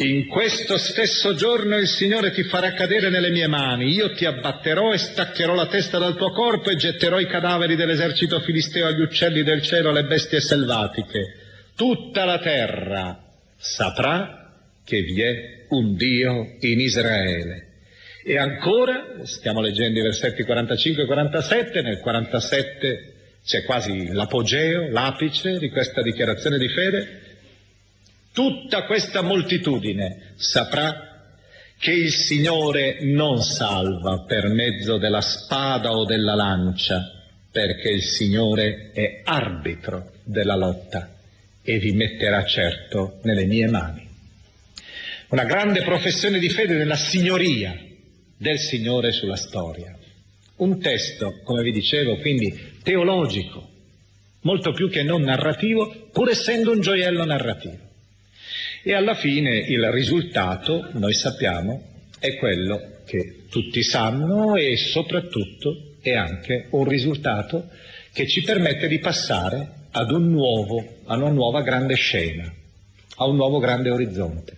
[0.00, 4.94] In questo stesso giorno il Signore ti farà cadere nelle mie mani, io ti abbatterò
[4.94, 9.42] e staccherò la testa dal tuo corpo e getterò i cadaveri dell'esercito filisteo agli uccelli
[9.42, 11.34] del cielo, alle bestie selvatiche.
[11.76, 13.22] Tutta la terra
[13.58, 14.54] saprà
[14.86, 17.66] che vi è un Dio in Israele.
[18.24, 25.58] E ancora, stiamo leggendo i versetti 45 e 47, nel 47 c'è quasi l'apogeo, l'apice
[25.58, 27.29] di questa dichiarazione di fede,
[28.32, 31.08] tutta questa moltitudine saprà
[31.78, 37.10] che il Signore non salva per mezzo della spada o della lancia,
[37.50, 41.16] perché il Signore è arbitro della lotta
[41.62, 44.08] e vi metterà certo nelle mie mani.
[45.30, 47.74] Una grande professione di fede nella signoria
[48.36, 49.96] del Signore sulla storia.
[50.56, 53.68] Un testo, come vi dicevo, quindi teologico,
[54.42, 57.89] molto più che non narrativo, pur essendo un gioiello narrativo.
[58.82, 61.82] E alla fine il risultato, noi sappiamo,
[62.18, 67.68] è quello che tutti sanno e soprattutto è anche un risultato
[68.12, 72.50] che ci permette di passare ad un nuovo, a una nuova grande scena,
[73.16, 74.56] a un nuovo grande orizzonte.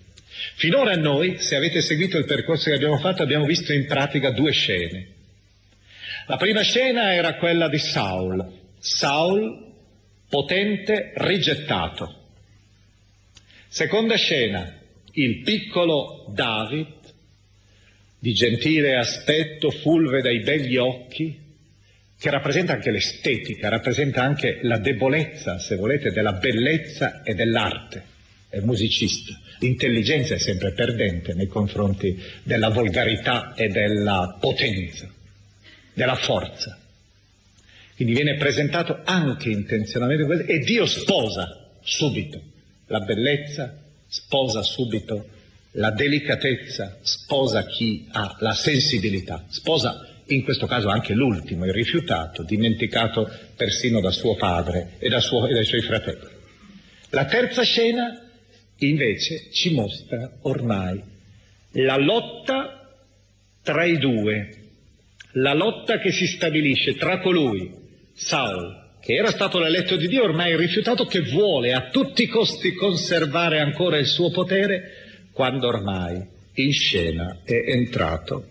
[0.55, 4.53] Finora noi, se avete seguito il percorso che abbiamo fatto, abbiamo visto in pratica due
[4.53, 5.09] scene.
[6.27, 8.47] La prima scena era quella di Saul,
[8.79, 9.73] Saul
[10.29, 12.22] potente rigettato.
[13.73, 14.71] Seconda scena,
[15.13, 16.93] il piccolo David,
[18.19, 21.41] di gentile aspetto, fulve dai begli occhi,
[22.19, 28.05] che rappresenta anche l'estetica, rappresenta anche la debolezza, se volete, della bellezza e dell'arte.
[28.51, 29.41] È musicista.
[29.61, 35.11] L'intelligenza è sempre perdente nei confronti della volgarità e della potenza,
[35.95, 36.79] della forza.
[37.97, 42.51] Quindi viene presentato anche intenzionalmente e Dio sposa subito
[42.93, 43.75] la bellezza,
[44.07, 45.27] sposa subito
[45.73, 52.43] la delicatezza, sposa chi ha la sensibilità, sposa in questo caso anche l'ultimo, il rifiutato,
[52.43, 56.29] dimenticato persino da suo padre e, da suo, e dai suoi fratelli.
[57.09, 58.21] La terza scena
[58.77, 61.03] invece ci mostra ormai
[61.73, 62.95] la lotta
[63.63, 64.57] tra i due,
[65.33, 67.73] la lotta che si stabilisce tra colui,
[68.13, 72.73] Saul, che era stato l'eletto di Dio, ormai rifiutato, che vuole a tutti i costi
[72.73, 76.25] conservare ancora il suo potere, quando ormai
[76.55, 78.47] in scena è entrato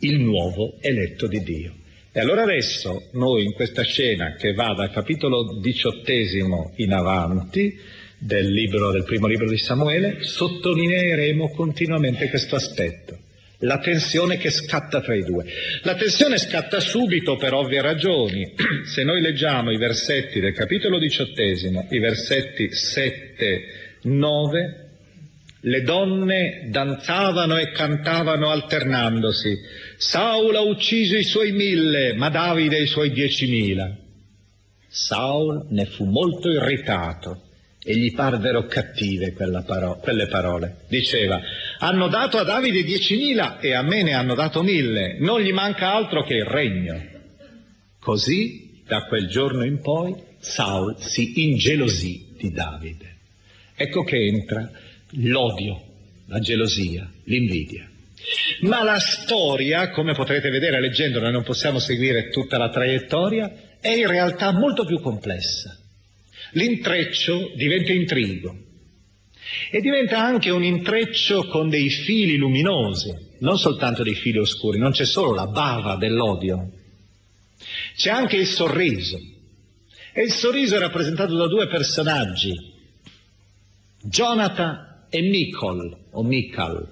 [0.00, 1.72] il nuovo eletto di Dio.
[2.12, 7.76] E allora adesso noi in questa scena che va dal capitolo diciottesimo in avanti
[8.18, 13.18] del, libro, del primo libro di Samuele, sottolineeremo continuamente questo aspetto,
[13.64, 15.44] la tensione che scatta tra i due.
[15.82, 18.54] La tensione scatta subito per ovvie ragioni.
[18.84, 23.62] Se noi leggiamo i versetti del capitolo diciottesimo, i versetti 7,
[24.02, 24.88] 9,
[25.60, 29.56] le donne danzavano e cantavano alternandosi.
[29.96, 33.96] Saul ha ucciso i suoi mille, ma Davide i suoi diecimila.
[34.86, 37.48] Saul ne fu molto irritato
[37.86, 40.78] e gli parvero cattive paro- quelle parole.
[40.88, 41.38] Diceva,
[41.78, 45.92] hanno dato a Davide diecimila e a me ne hanno dato mille, non gli manca
[45.92, 47.12] altro che il regno.
[48.00, 53.16] Così, da quel giorno in poi, Saul si ingelosì di Davide.
[53.76, 54.70] Ecco che entra
[55.10, 55.82] l'odio,
[56.26, 57.86] la gelosia, l'invidia.
[58.60, 64.06] Ma la storia, come potrete vedere leggendola, non possiamo seguire tutta la traiettoria, è in
[64.06, 65.78] realtà molto più complessa.
[66.54, 68.56] L'intreccio diventa intrigo
[69.70, 74.92] e diventa anche un intreccio con dei fili luminosi, non soltanto dei fili oscuri, non
[74.92, 76.70] c'è solo la bava dell'odio,
[77.96, 79.18] c'è anche il sorriso.
[80.16, 82.52] E il sorriso è rappresentato da due personaggi,
[84.00, 86.88] Jonathan e Michal, o Michal.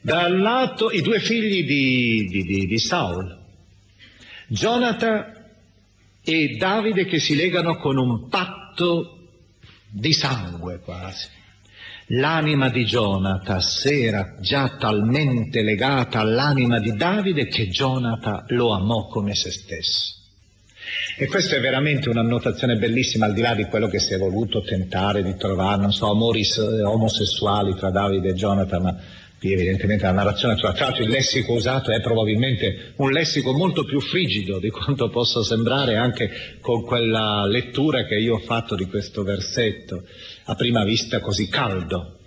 [0.00, 3.36] Dal lato i due figli di, di, di, di Saul,
[4.46, 5.41] Jonathan
[6.24, 9.18] e Davide che si legano con un patto
[9.90, 11.28] di sangue quasi.
[12.06, 19.34] L'anima di Jonathan era già talmente legata all'anima di Davide che Jonathan lo amò come
[19.34, 20.20] se stesso.
[21.16, 24.62] E questa è veramente un'annotazione bellissima, al di là di quello che si è voluto
[24.62, 26.44] tentare di trovare, non so, amori
[26.84, 28.96] omosessuali tra Davide e Jonathan, ma
[29.42, 34.00] qui evidentemente la narrazione, tra l'altro il lessico usato è probabilmente un lessico molto più
[34.00, 36.30] frigido di quanto possa sembrare anche
[36.60, 40.04] con quella lettura che io ho fatto di questo versetto,
[40.44, 42.18] a prima vista così caldo.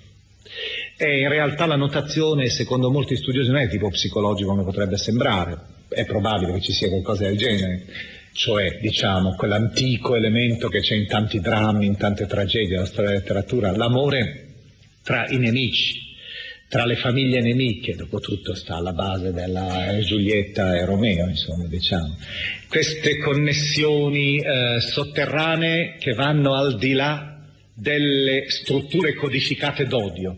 [0.97, 5.57] E in realtà la notazione, secondo molti studiosi, non è tipo psicologico come potrebbe sembrare,
[5.87, 7.85] è probabile che ci sia qualcosa del genere.
[8.33, 13.21] Cioè diciamo quell'antico elemento che c'è in tanti drammi, in tante tragedie della storia della
[13.21, 14.41] letteratura, l'amore
[15.01, 16.04] tra i nemici,
[16.75, 22.17] tra le famiglie nemiche, dopo tutto sta alla base della Giulietta e Romeo, insomma, diciamo.
[22.67, 27.41] Queste connessioni eh, sotterranee che vanno al di là
[27.73, 30.37] delle strutture codificate d'odio.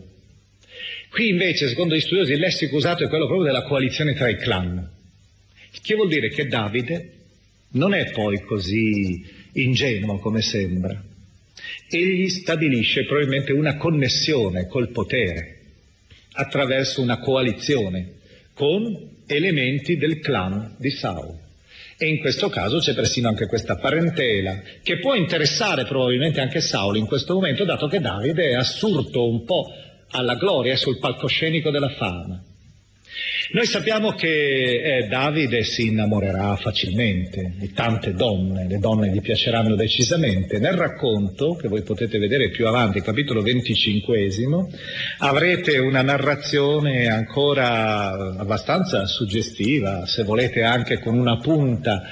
[1.10, 4.36] Qui invece, secondo gli studiosi, il lessico usato è quello proprio della coalizione tra i
[4.36, 4.88] clan.
[5.82, 7.14] Che vuol dire che Davide
[7.70, 11.02] non è poi così ingenuo come sembra.
[11.90, 15.57] Egli stabilisce probabilmente una connessione col potere,
[16.38, 18.12] attraverso una coalizione
[18.54, 21.34] con elementi del clan di Saul.
[21.98, 26.96] E in questo caso c'è persino anche questa parentela che può interessare probabilmente anche Saul
[26.96, 29.66] in questo momento, dato che Davide è assurto un po'
[30.10, 32.40] alla gloria sul palcoscenico della fama.
[33.50, 39.74] Noi sappiamo che eh, Davide si innamorerà facilmente di tante donne, le donne gli piaceranno
[39.74, 40.58] decisamente.
[40.58, 44.30] Nel racconto, che voi potete vedere più avanti, capitolo 25,
[45.18, 52.02] avrete una narrazione ancora abbastanza suggestiva, se volete anche con una punta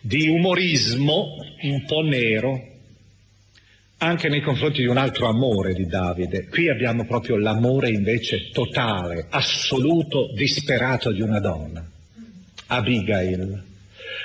[0.00, 2.71] di umorismo un po' nero,
[4.02, 6.48] anche nei confronti di un altro amore di Davide.
[6.48, 11.88] Qui abbiamo proprio l'amore invece totale, assoluto, disperato di una donna,
[12.66, 13.62] Abigail,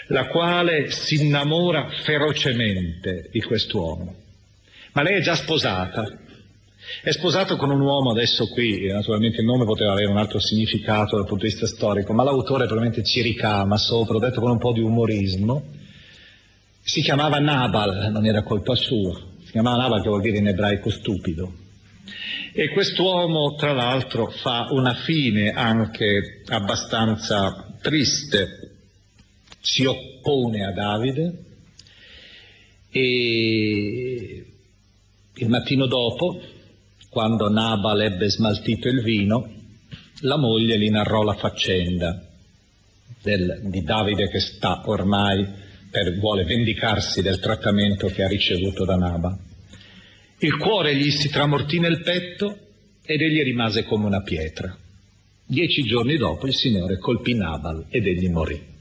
[0.07, 4.15] la quale si innamora ferocemente di quest'uomo.
[4.93, 6.21] Ma lei è già sposata.
[7.03, 11.17] È sposato con un uomo adesso qui, naturalmente il nome poteva avere un altro significato
[11.17, 14.57] dal punto di vista storico, ma l'autore probabilmente ci ricama sopra, ho detto con un
[14.57, 15.65] po' di umorismo.
[16.81, 20.89] Si chiamava Nabal, non era colpa sua, si chiamava Nabal che vuol dire in ebraico
[20.89, 21.53] stupido.
[22.51, 28.71] E quest'uomo, tra l'altro, fa una fine anche abbastanza triste,
[29.61, 31.45] si oppone a Davide
[32.89, 34.45] e
[35.33, 36.41] il mattino dopo,
[37.09, 39.49] quando Nabal ebbe smaltito il vino,
[40.21, 42.21] la moglie gli narrò la faccenda
[43.21, 48.95] del, di Davide che sta ormai per, vuole vendicarsi del trattamento che ha ricevuto da
[48.95, 49.37] Naba.
[50.39, 52.57] Il cuore gli si tramortì nel petto
[53.03, 54.75] ed egli rimase come una pietra.
[55.45, 58.75] Dieci giorni dopo il Signore colpì Nabal ed egli morì.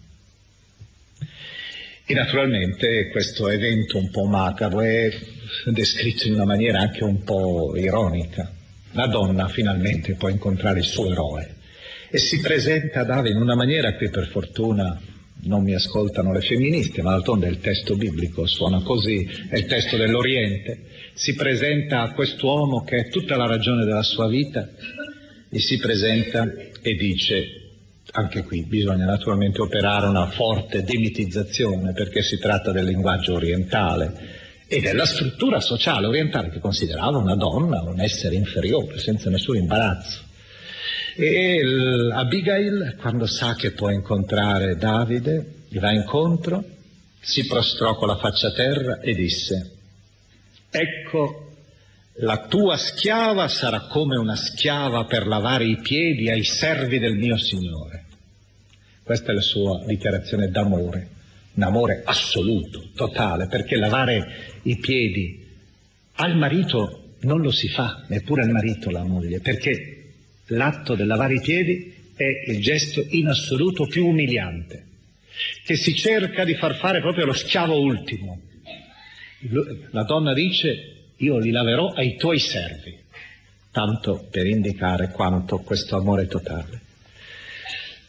[2.09, 5.11] E naturalmente questo evento un po' macabro è
[5.67, 8.53] descritto in una maniera anche un po' ironica.
[8.93, 11.55] La donna finalmente può incontrare il suo eroe
[12.11, 15.01] e si presenta a Davide in una maniera che per fortuna
[15.43, 19.97] non mi ascoltano le femministe, ma d'altronde il testo biblico suona così, è il testo
[19.97, 20.85] dell'Oriente,
[21.15, 24.69] si presenta a quest'uomo che è tutta la ragione della sua vita
[25.49, 26.45] e si presenta
[26.83, 27.45] e dice,
[28.13, 34.81] anche qui bisogna naturalmente operare una forte demitizzazione perché si tratta del linguaggio orientale e
[34.81, 40.26] della struttura sociale orientale che considerava una donna un essere inferiore senza nessun imbarazzo.
[41.19, 41.63] E
[42.13, 46.63] Abigail, quando sa che può incontrare Davide, gli va incontro,
[47.21, 49.77] si prostrò con la faccia a terra e disse,
[50.69, 51.55] ecco,
[52.17, 57.39] la tua schiava sarà come una schiava per lavare i piedi ai servi del mio
[57.39, 58.05] Signore.
[59.03, 61.09] Questa è la sua dichiarazione d'amore,
[61.55, 65.47] un amore assoluto, totale, perché lavare i piedi
[66.17, 69.96] al marito non lo si fa, neppure al marito la moglie, perché
[70.49, 74.87] L'atto del lavare i piedi è il gesto in assoluto più umiliante,
[75.65, 78.41] che si cerca di far fare proprio allo schiavo ultimo.
[79.91, 82.97] La donna dice, io li laverò ai tuoi servi,
[83.71, 86.81] tanto per indicare quanto questo amore totale.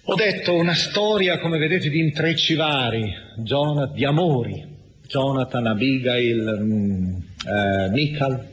[0.04, 4.66] Ho detto una storia, come vedete, di intrecci vari, Jonathan, di amori,
[5.06, 7.16] Jonathan, Abigail, mm,
[7.46, 8.48] eh, Michal,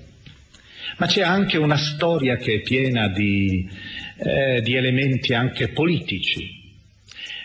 [0.96, 3.68] ma c'è anche una storia che è piena di,
[4.16, 6.62] eh, di elementi anche politici.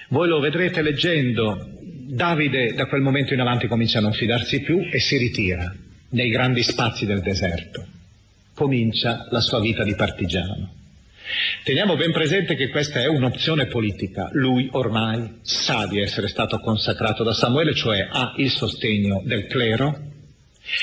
[0.10, 1.78] Voi lo vedrete leggendo,
[2.12, 5.72] Davide da quel momento in avanti comincia a non fidarsi più e si ritira
[6.10, 7.86] nei grandi spazi del deserto.
[8.56, 10.74] Comincia la sua vita di partigiano.
[11.64, 14.30] Teniamo ben presente che questa è un'opzione politica.
[14.32, 20.09] Lui ormai sa di essere stato consacrato da Samuele, cioè ha il sostegno del clero,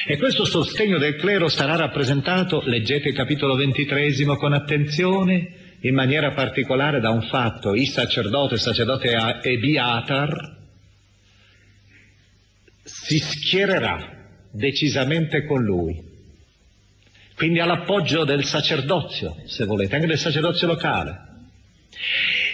[0.07, 6.33] e questo sostegno del clero sarà rappresentato, leggete il capitolo ventitresimo con attenzione, in maniera
[6.33, 10.57] particolare da un fatto, il sacerdote, il sacerdote Ebiatar,
[12.83, 16.15] si schiererà decisamente con lui.
[17.35, 21.25] Quindi all'appoggio del sacerdozio, se volete, anche del sacerdozio locale.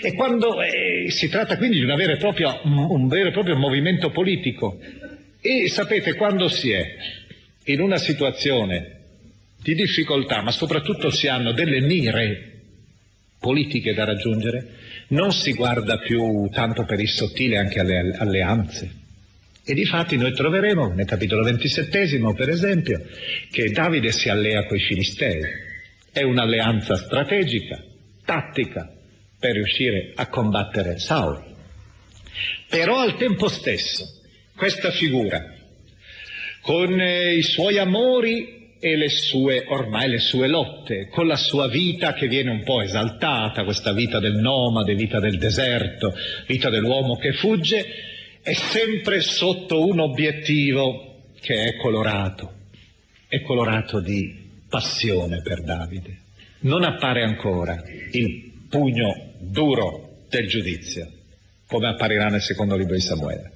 [0.02, 4.80] E quando eh, si tratta quindi di propria, un vero e proprio movimento politico,
[5.40, 6.84] e sapete quando si è
[7.64, 9.00] in una situazione
[9.62, 12.50] di difficoltà, ma soprattutto si hanno delle mire
[13.38, 19.00] politiche da raggiungere, non si guarda più tanto per il sottile anche alle alleanze.
[19.64, 23.00] E difatti noi troveremo nel capitolo ventisettesimo, per esempio,
[23.50, 25.40] che Davide si allea con i Filistei.
[26.10, 27.80] È un'alleanza strategica,
[28.24, 28.92] tattica,
[29.38, 31.40] per riuscire a combattere Saul.
[32.68, 34.04] Però al tempo stesso
[34.56, 35.61] questa figura
[36.62, 41.68] con eh, i suoi amori e le sue, ormai le sue lotte, con la sua
[41.68, 46.14] vita che viene un po' esaltata, questa vita del nomade, vita del deserto,
[46.46, 47.84] vita dell'uomo che fugge,
[48.42, 52.52] è sempre sotto un obiettivo che è colorato,
[53.28, 54.34] è colorato di
[54.68, 56.18] passione per Davide.
[56.60, 57.80] Non appare ancora
[58.12, 61.08] il pugno duro del giudizio,
[61.66, 63.52] come apparirà nel secondo libro di Samuele.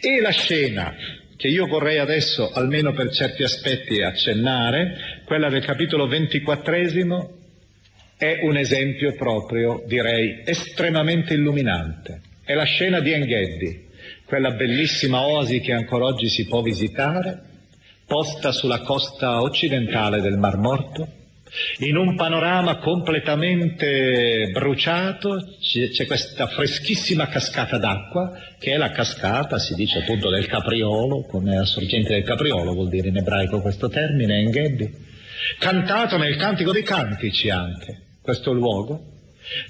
[0.00, 0.94] E la scena
[1.38, 7.36] che io vorrei adesso, almeno per certi aspetti, accennare, quella del capitolo ventiquattresimo,
[8.16, 12.22] è un esempio proprio, direi, estremamente illuminante.
[12.44, 13.86] È la scena di Enghedi,
[14.24, 17.40] quella bellissima oasi che ancora oggi si può visitare,
[18.04, 21.06] posta sulla costa occidentale del Mar Morto,
[21.78, 29.74] in un panorama completamente bruciato c'è questa freschissima cascata d'acqua che è la cascata, si
[29.74, 34.38] dice appunto del capriolo, come la sorgente del capriolo vuol dire in ebraico questo termine,
[34.38, 34.90] Enghedi,
[35.58, 39.17] cantato nel Cantico dei Cantici anche, questo luogo,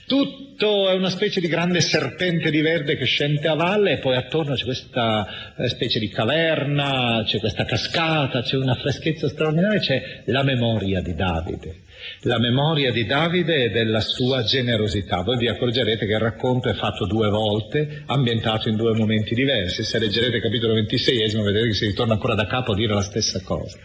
[0.06, 4.16] tutto è una specie di grande serpente di verde che scende a valle e poi
[4.16, 10.22] attorno c'è questa eh, specie di caverna, c'è questa cascata, c'è una freschezza straordinaria, c'è
[10.26, 11.82] la memoria di Davide.
[12.22, 15.22] La memoria di Davide e della sua generosità.
[15.22, 19.82] Voi vi accorgerete che il racconto è fatto due volte, ambientato in due momenti diversi.
[19.82, 23.02] Se leggerete il capitolo 26 vedete che si ritorna ancora da capo a dire la
[23.02, 23.78] stessa cosa.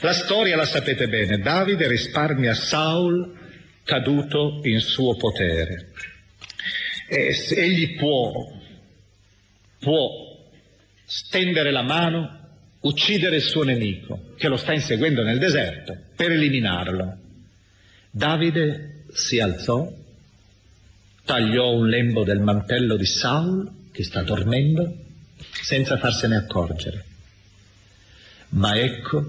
[0.00, 1.38] La storia la sapete bene.
[1.38, 3.38] Davide risparmia Saul
[3.90, 5.90] caduto in suo potere.
[7.08, 8.48] E egli può,
[9.80, 10.08] può
[11.04, 12.38] stendere la mano,
[12.82, 17.18] uccidere il suo nemico, che lo sta inseguendo nel deserto, per eliminarlo.
[18.12, 19.92] Davide si alzò,
[21.24, 24.94] tagliò un lembo del mantello di Saul, che sta dormendo,
[25.62, 27.04] senza farsene accorgere.
[28.50, 29.26] Ma ecco,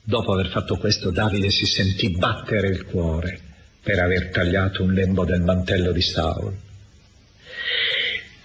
[0.00, 3.45] dopo aver fatto questo, Davide si sentì battere il cuore
[3.86, 6.52] per aver tagliato un lembo del mantello di Saul.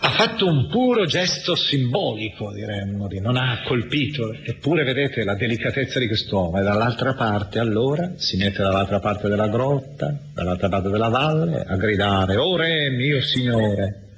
[0.04, 5.98] Ha fatto un puro gesto simbolico, diremmo, di non ha colpito, eppure vedete la delicatezza
[5.98, 11.10] di quest'uomo e dall'altra parte allora si mette dall'altra parte della grotta, dall'altra parte della
[11.10, 14.10] valle, a gridare, O re mio Signore!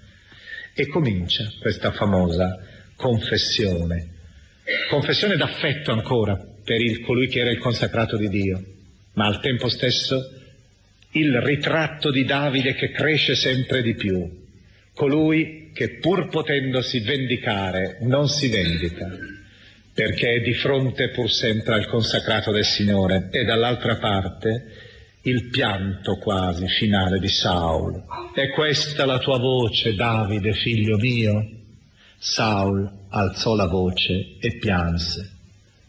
[0.73, 2.59] E comincia questa famosa
[2.97, 4.09] confessione,
[4.89, 8.61] confessione d'affetto ancora per il, colui che era il consacrato di Dio,
[9.13, 10.41] ma al tempo stesso
[11.13, 14.27] il ritratto di Davide che cresce sempre di più,
[14.93, 19.09] colui che pur potendosi vendicare non si vendica,
[19.93, 24.71] perché è di fronte pur sempre al consacrato del Signore e dall'altra parte
[25.23, 28.03] il pianto quasi finale di Saul.
[28.33, 31.47] È questa la tua voce, Davide, figlio mio?
[32.17, 35.32] Saul alzò la voce e pianse.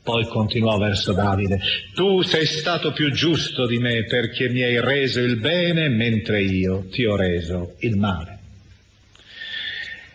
[0.04, 1.58] Poi continuò verso Davide,
[1.94, 6.84] tu sei stato più giusto di me perché mi hai reso il bene mentre io
[6.90, 8.38] ti ho reso il male.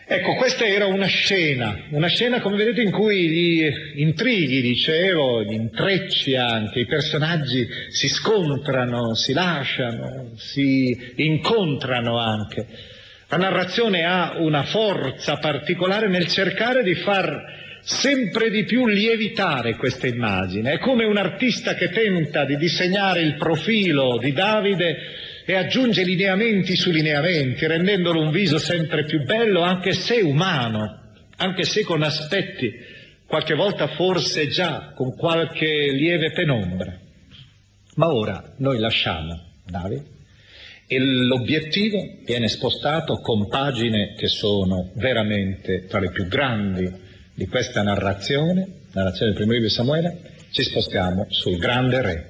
[0.06, 5.54] Ecco, questa era una scena, una scena come vedete in cui gli intrighi, dicevo, gli
[5.54, 12.64] intrecci anche, i personaggi si scontrano, si lasciano, si incontrano anche.
[13.28, 20.06] La narrazione ha una forza particolare nel cercare di far sempre di più lievitare questa
[20.06, 20.72] immagine.
[20.72, 24.96] È come un artista che tenta di disegnare il profilo di Davide
[25.44, 31.64] e aggiunge lineamenti su lineamenti, rendendolo un viso sempre più bello, anche se umano, anche
[31.64, 32.72] se con aspetti,
[33.26, 36.98] qualche volta forse già con qualche lieve penombra.
[37.96, 40.18] Ma ora noi lasciamo Davide
[40.86, 47.08] e l'obiettivo viene spostato con pagine che sono veramente tra le più grandi
[47.40, 50.20] di questa narrazione, narrazione del primo libro di Samuele,
[50.50, 52.26] ci spostiamo sul grande re.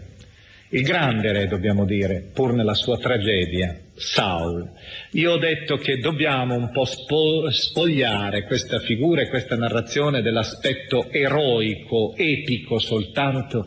[0.69, 4.71] Il grande re, dobbiamo dire, pur nella sua tragedia, Saul.
[5.15, 11.11] Io ho detto che dobbiamo un po' spo- spogliare questa figura e questa narrazione dell'aspetto
[11.11, 13.67] eroico, epico soltanto,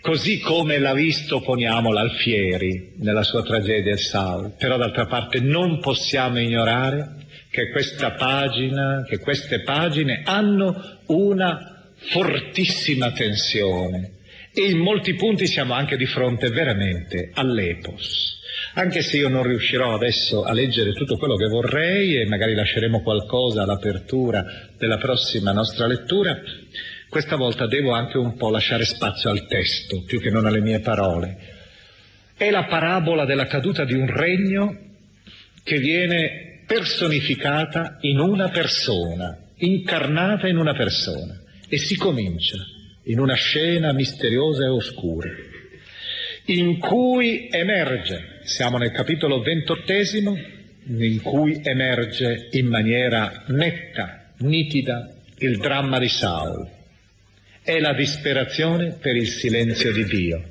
[0.00, 4.54] così come l'ha visto, poniamo, l'Alfieri nella sua tragedia Saul.
[4.56, 7.26] Però d'altra parte non possiamo ignorare
[7.58, 14.12] che questa pagina, che queste pagine hanno una fortissima tensione
[14.54, 18.36] e in molti punti siamo anche di fronte veramente all'epos.
[18.74, 23.02] Anche se io non riuscirò adesso a leggere tutto quello che vorrei e magari lasceremo
[23.02, 24.44] qualcosa all'apertura
[24.78, 26.38] della prossima nostra lettura,
[27.08, 30.78] questa volta devo anche un po' lasciare spazio al testo, più che non alle mie
[30.78, 31.36] parole.
[32.36, 34.76] È la parabola della caduta di un regno
[35.64, 41.40] che viene personificata in una persona, incarnata in una persona.
[41.66, 42.58] E si comincia
[43.04, 45.30] in una scena misteriosa e oscura,
[46.46, 50.36] in cui emerge, siamo nel capitolo ventottesimo,
[50.88, 56.68] in cui emerge in maniera netta, nitida, il dramma di Saul.
[57.62, 60.44] È la disperazione per il silenzio di Dio.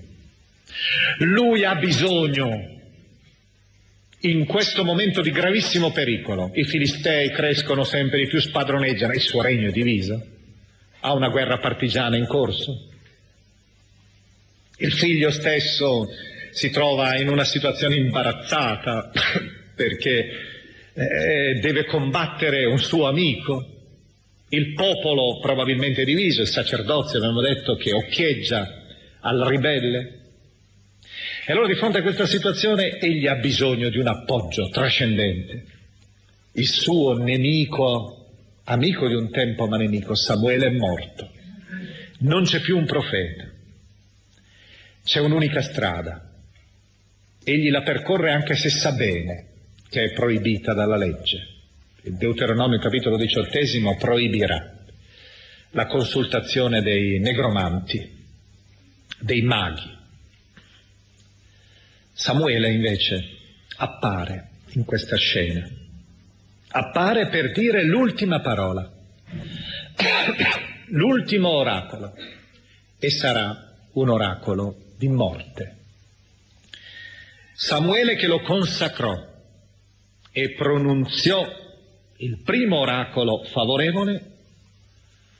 [1.19, 2.76] Lui ha bisogno
[4.21, 6.51] in questo momento di gravissimo pericolo.
[6.53, 10.25] I filistei crescono sempre di più, spadroneggiano, il suo regno diviso.
[11.01, 12.89] Ha una guerra partigiana in corso.
[14.77, 16.07] Il figlio stesso
[16.51, 19.11] si trova in una situazione imbarazzata
[19.75, 20.29] perché
[20.93, 23.73] eh, deve combattere un suo amico.
[24.49, 28.83] Il popolo probabilmente diviso, il sacerdozio abbiamo detto che occhieggia
[29.19, 30.13] al ribelle.
[31.49, 35.63] E allora di fronte a questa situazione egli ha bisogno di un appoggio trascendente.
[36.51, 38.31] Il suo nemico,
[38.65, 41.31] amico di un tempo ma nemico, Samuele è morto.
[42.19, 43.49] Non c'è più un profeta.
[45.05, 46.29] C'è un'unica strada.
[47.41, 49.45] Egli la percorre anche se sa bene
[49.89, 51.47] che è proibita dalla legge.
[52.01, 54.75] Il Deuteronomio capitolo diciottesimo proibirà
[55.71, 58.25] la consultazione dei negromanti,
[59.21, 59.95] dei maghi,
[62.17, 63.37] Samuele invece
[63.77, 65.69] appare in questa scena,
[66.69, 68.91] appare per dire l'ultima parola,
[70.89, 72.15] l'ultimo oracolo,
[72.97, 75.75] e sarà un oracolo di morte.
[77.53, 79.13] Samuele che lo consacrò
[80.31, 81.47] e pronunziò
[82.17, 84.31] il primo oracolo favorevole,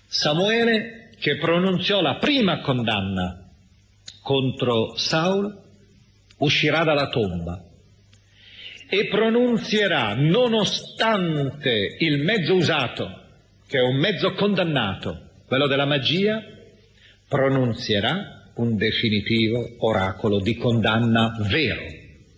[0.06, 3.50] Samuele che pronunziò la prima condanna
[4.22, 5.66] contro Saul,
[6.38, 7.64] uscirà dalla tomba
[8.90, 13.24] e pronunzierà, nonostante il mezzo usato,
[13.68, 16.42] che è un mezzo condannato, quello della magia,
[17.28, 21.84] pronunzierà un definitivo oracolo di condanna vero,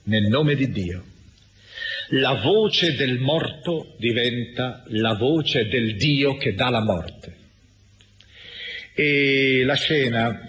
[0.03, 1.03] nel nome di Dio.
[2.13, 7.37] La voce del morto diventa la voce del Dio che dà la morte.
[8.95, 10.48] E la scena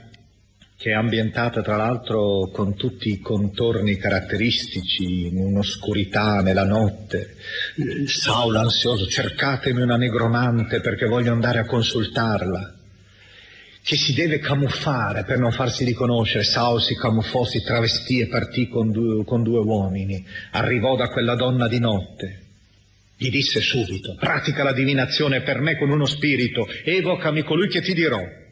[0.81, 7.37] che è ambientata tra l'altro con tutti i contorni caratteristici, in un'oscurità nella notte.
[8.07, 12.77] Saulo ansioso, cercatemi una negromante perché voglio andare a consultarla,
[13.83, 16.45] che si deve camuffare per non farsi riconoscere.
[16.45, 21.35] Saulo si camuffò, si travestì e partì con due, con due uomini, arrivò da quella
[21.35, 22.45] donna di notte.
[23.19, 27.93] Gli disse subito, pratica la divinazione per me con uno spirito, evocami colui che ti
[27.93, 28.49] dirò.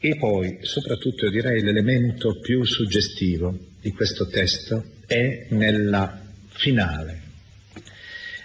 [0.00, 7.22] E poi, soprattutto direi l'elemento più suggestivo di questo testo è nella finale,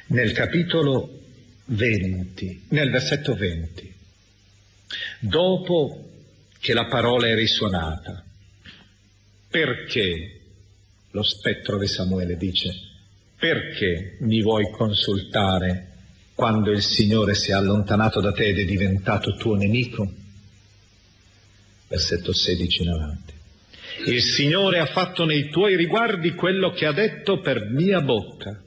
[0.07, 1.19] nel capitolo
[1.65, 3.93] 20, nel versetto 20,
[5.19, 6.09] dopo
[6.59, 8.25] che la parola è risuonata,
[9.47, 10.39] perché
[11.11, 12.71] lo spettro di Samuele dice,
[13.37, 15.89] perché mi vuoi consultare
[16.33, 20.21] quando il Signore si è allontanato da te ed è diventato tuo nemico?
[21.93, 23.33] Versetto 16 in avanti.
[24.07, 28.59] Il Signore ha fatto nei tuoi riguardi quello che ha detto per mia bocca.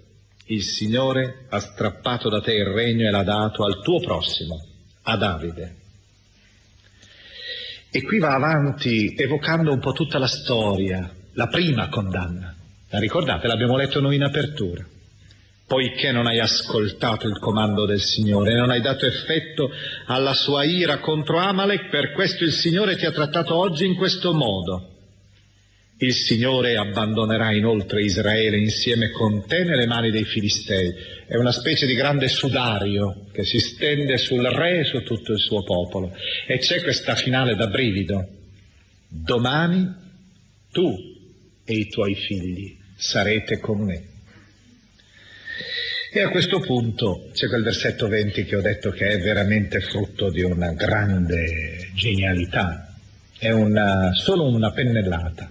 [0.47, 4.65] Il Signore ha strappato da te il regno e l'ha dato al tuo prossimo,
[5.03, 5.75] a Davide.
[7.91, 12.55] E qui va avanti evocando un po' tutta la storia, la prima condanna.
[12.91, 13.49] La ricordate?
[13.49, 14.87] L'abbiamo letto noi in apertura
[15.67, 19.71] poiché non hai ascoltato il comando del Signore, non hai dato effetto
[20.07, 24.33] alla sua ira contro Amalek, per questo il Signore ti ha trattato oggi in questo
[24.33, 24.93] modo.
[25.99, 30.93] Il Signore abbandonerà inoltre Israele insieme con te nelle mani dei Filistei.
[31.27, 35.39] È una specie di grande sudario che si stende sul re e su tutto il
[35.39, 36.13] suo popolo.
[36.47, 38.29] E c'è questa finale da brivido.
[39.09, 39.91] Domani
[40.71, 40.95] tu
[41.65, 44.16] e i tuoi figli sarete con me.
[46.13, 50.31] E a questo punto c'è quel versetto 20 che ho detto che è veramente frutto
[50.31, 52.95] di una grande genialità,
[53.39, 55.51] è una, solo una pennellata.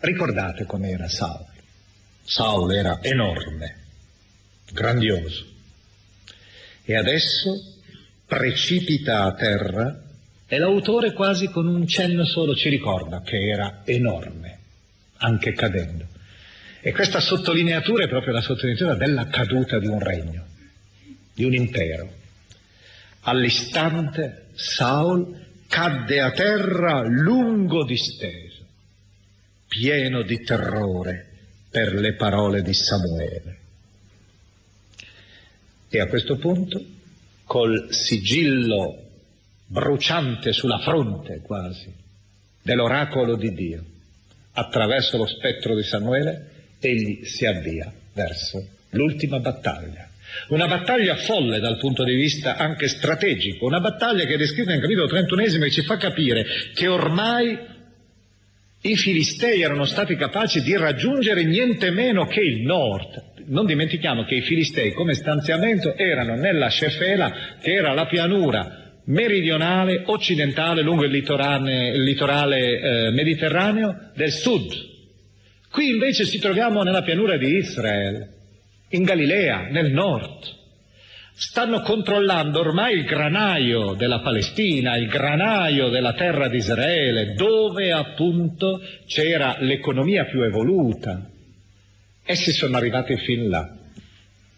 [0.00, 1.46] Ricordate com'era Saul?
[2.24, 3.76] Saul era enorme,
[4.72, 5.46] grandioso,
[6.84, 7.52] e adesso
[8.26, 10.02] precipita a terra
[10.46, 14.58] e l'autore quasi con un cenno solo ci ricorda che era enorme,
[15.18, 16.06] anche cadendo.
[16.84, 20.44] E questa sottolineatura è proprio la sottolineatura della caduta di un regno,
[21.32, 22.12] di un impero.
[23.20, 25.32] All'istante Saul
[25.68, 28.66] cadde a terra lungo disteso,
[29.68, 31.28] pieno di terrore
[31.70, 33.58] per le parole di Samuele.
[35.88, 36.84] E a questo punto,
[37.44, 39.08] col sigillo
[39.66, 41.94] bruciante sulla fronte quasi,
[42.60, 43.84] dell'oracolo di Dio.
[44.54, 46.51] Attraverso lo spettro di Samuele,
[46.88, 50.08] egli si avvia verso l'ultima battaglia.
[50.48, 54.80] Una battaglia folle dal punto di vista anche strategico, una battaglia che è descritta nel
[54.80, 57.58] capitolo 31 e ci fa capire che ormai
[58.84, 63.30] i filistei erano stati capaci di raggiungere niente meno che il nord.
[63.46, 70.02] Non dimentichiamo che i filistei come stanziamento erano nella Cefela, che era la pianura meridionale,
[70.06, 74.91] occidentale, lungo il litorale, il litorale eh, mediterraneo del sud.
[75.72, 78.28] Qui invece ci troviamo nella pianura di Israele,
[78.90, 80.60] in Galilea, nel nord.
[81.32, 88.82] Stanno controllando ormai il granaio della Palestina, il granaio della terra di Israele, dove appunto
[89.06, 91.26] c'era l'economia più evoluta.
[92.22, 93.74] Essi sono arrivati fin là.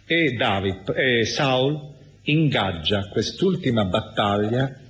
[0.05, 1.93] E David, e Saul
[2.25, 4.81] ingaggia quest'ultima battaglia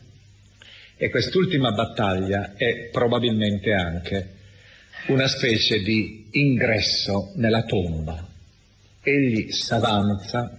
[0.96, 4.33] e quest'ultima battaglia è probabilmente anche
[5.06, 8.26] una specie di ingresso nella tomba.
[9.02, 10.58] Egli s'avanza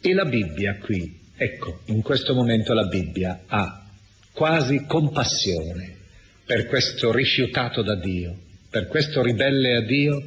[0.00, 3.86] e la Bibbia qui, ecco, in questo momento la Bibbia ha
[4.32, 5.96] quasi compassione
[6.44, 8.36] per questo rifiutato da Dio,
[8.68, 10.22] per questo ribelle a Dio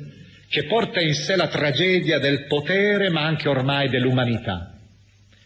[0.48, 4.73] che porta in sé la tragedia del potere ma anche ormai dell'umanità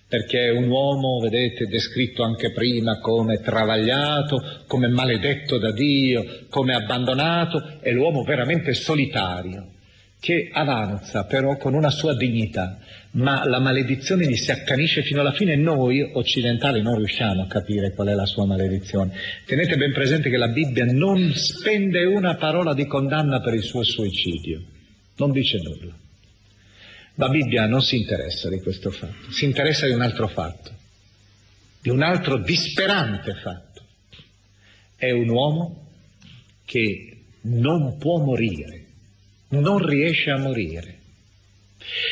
[0.07, 6.73] perché è un uomo, vedete, descritto anche prima come travagliato, come maledetto da Dio, come
[6.73, 9.73] abbandonato, è l'uomo veramente solitario,
[10.19, 12.79] che avanza però con una sua dignità,
[13.11, 17.47] ma la maledizione gli si accanisce fino alla fine e noi occidentali non riusciamo a
[17.47, 19.11] capire qual è la sua maledizione.
[19.45, 23.83] Tenete ben presente che la Bibbia non spende una parola di condanna per il suo
[23.83, 24.61] suicidio,
[25.17, 26.06] non dice nulla.
[27.19, 30.71] La Bibbia non si interessa di questo fatto, si interessa di un altro fatto,
[31.81, 33.81] di un altro disperante fatto.
[34.95, 35.87] È un uomo
[36.63, 38.85] che non può morire,
[39.49, 40.99] non riesce a morire.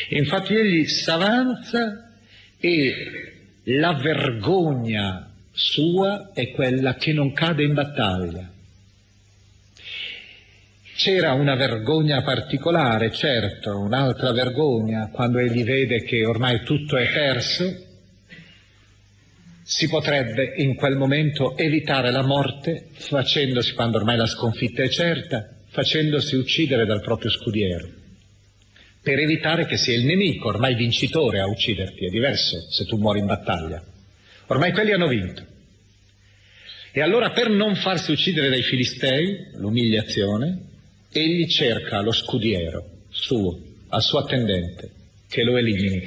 [0.08, 2.10] Infatti egli s'avanza
[2.58, 2.92] e
[3.64, 8.50] la vergogna sua è quella che non cade in battaglia.
[10.96, 17.84] C'era una vergogna particolare, certo, un'altra vergogna, quando egli vede che ormai tutto è perso,
[19.62, 25.46] si potrebbe in quel momento evitare la morte facendosi, quando ormai la sconfitta è certa,
[25.68, 27.86] facendosi uccidere dal proprio scudiero,
[29.02, 32.06] per evitare che sia il nemico, ormai vincitore, a ucciderti.
[32.06, 33.84] È diverso se tu muori in battaglia.
[34.46, 35.44] Ormai quelli hanno vinto.
[36.90, 40.74] E allora per non farsi uccidere dai filistei, l'umiliazione,
[41.20, 43.58] egli cerca lo scudiero suo,
[43.88, 44.90] al suo attendente,
[45.28, 46.02] che lo elimini.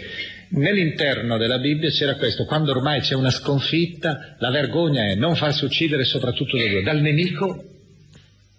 [0.52, 5.66] Nell'interno della Bibbia c'era questo, quando ormai c'è una sconfitta, la vergogna è non farsi
[5.66, 7.64] uccidere soprattutto da Dio, dal nemico,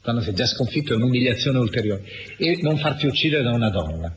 [0.01, 2.03] quando sei già sconfitto è un'umiliazione ulteriore,
[2.37, 4.15] e non farti uccidere da una donna,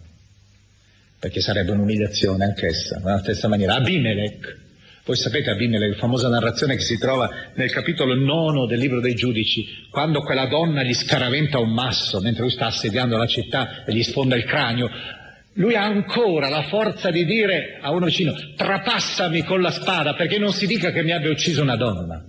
[1.20, 3.76] perché sarebbe un'umiliazione anch'essa, nella stessa maniera.
[3.76, 4.62] Abimelech,
[5.06, 9.16] voi sapete Abimelech, la famosa narrazione che si trova nel capitolo nono del libro dei
[9.16, 13.94] giudici, quando quella donna gli scaraventa un masso mentre lui sta assediando la città e
[13.94, 14.90] gli sfonda il cranio.
[15.56, 20.40] Lui ha ancora la forza di dire a uno vicino, trapassami con la spada perché
[20.40, 22.24] non si dica che mi abbia ucciso una donna.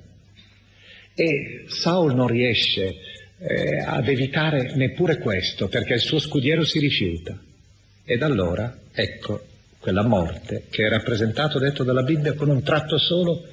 [1.14, 2.92] E Saul non riesce
[3.38, 7.38] eh, ad evitare neppure questo perché il suo scudiero si rifiuta.
[8.04, 9.40] Ed allora, ecco,
[9.84, 13.44] quella morte che è rappresentato, detto dalla Bibbia, con un tratto solo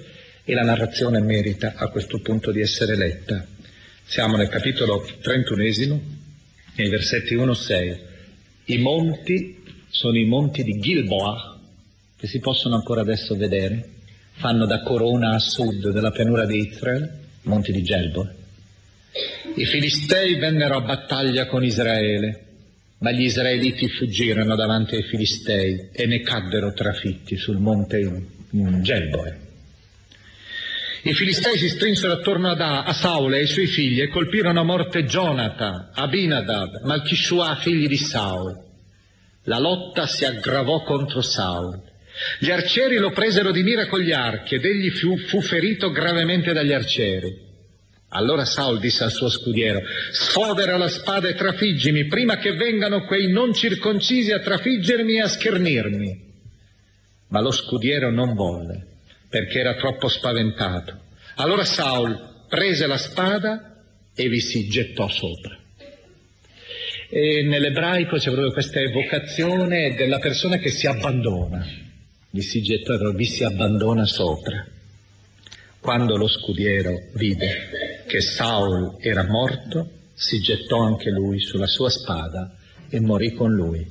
[0.45, 3.45] e la narrazione merita a questo punto di essere letta.
[4.05, 6.01] Siamo nel capitolo 31,
[6.75, 7.97] nei versetti 1-6.
[8.63, 11.59] I monti sono i monti di Gilboa,
[12.15, 13.89] che si possono ancora adesso vedere,
[14.31, 18.33] fanno da corona a sud della pianura di Israele, monti di Gelboa.
[19.57, 22.50] I filistei vennero a battaglia con Israele
[23.01, 27.99] ma gli israeliti fuggirono davanti ai filistei e ne caddero trafitti sul monte
[28.51, 29.39] Gelboe.
[31.03, 35.05] I filistei si strinsero attorno a, Saul e ai suoi figli e colpirono a morte
[35.05, 38.55] Jonathan, Abinadab, Malchishua, figli di Saul.
[39.45, 41.81] La lotta si aggravò contro Saul.
[42.39, 46.53] Gli arcieri lo presero di mira con gli archi ed egli fu, fu ferito gravemente
[46.53, 47.49] dagli arcieri.
[48.13, 49.81] Allora Saul disse al suo scudiero,
[50.11, 55.27] sfodera la spada e trafiggimi prima che vengano quei non circoncisi a trafiggermi e a
[55.27, 56.29] schernirmi.
[57.27, 58.85] Ma lo scudiero non volle,
[59.29, 61.03] perché era troppo spaventato.
[61.35, 63.81] Allora Saul prese la spada
[64.13, 65.57] e vi si gettò sopra.
[67.09, 71.65] E nell'ebraico c'è proprio questa evocazione della persona che si abbandona.
[72.29, 74.65] Vi si gettò, vi si abbandona sopra.
[75.79, 82.57] Quando lo scudiero vide che Saul era morto, si gettò anche lui sulla sua spada
[82.89, 83.87] e morì con lui.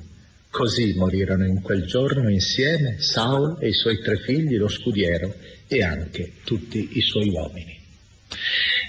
[0.50, 5.34] Così morirono in quel giorno insieme Saul e i suoi tre figli, lo scudiero
[5.66, 7.80] e anche tutti i suoi uomini.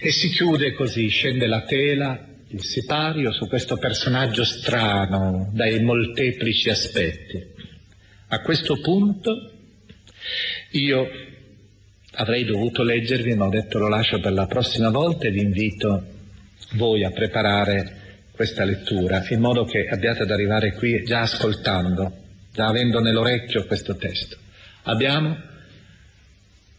[0.01, 6.69] E si chiude così, scende la tela, il sipario su questo personaggio strano dai molteplici
[6.69, 7.41] aspetti.
[8.27, 9.49] A questo punto
[10.71, 11.07] io
[12.13, 16.03] avrei dovuto leggervi, ma ho detto lo lascio per la prossima volta e vi invito
[16.73, 17.99] voi a preparare
[18.31, 22.11] questa lettura in modo che abbiate ad arrivare qui già ascoltando,
[22.51, 24.37] già avendo nell'orecchio questo testo.
[24.83, 25.37] Abbiamo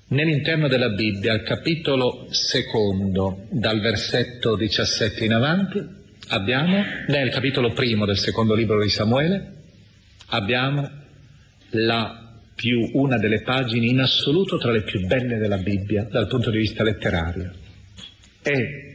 [0.09, 5.81] nell'interno della Bibbia, al capitolo secondo, dal versetto 17 in avanti,
[6.29, 9.53] abbiamo, nel capitolo primo del secondo libro di Samuele,
[10.29, 10.91] abbiamo
[11.71, 12.22] la
[12.55, 16.59] più, una delle pagine in assoluto tra le più belle della Bibbia dal punto di
[16.59, 17.53] vista letterario.
[18.43, 18.91] È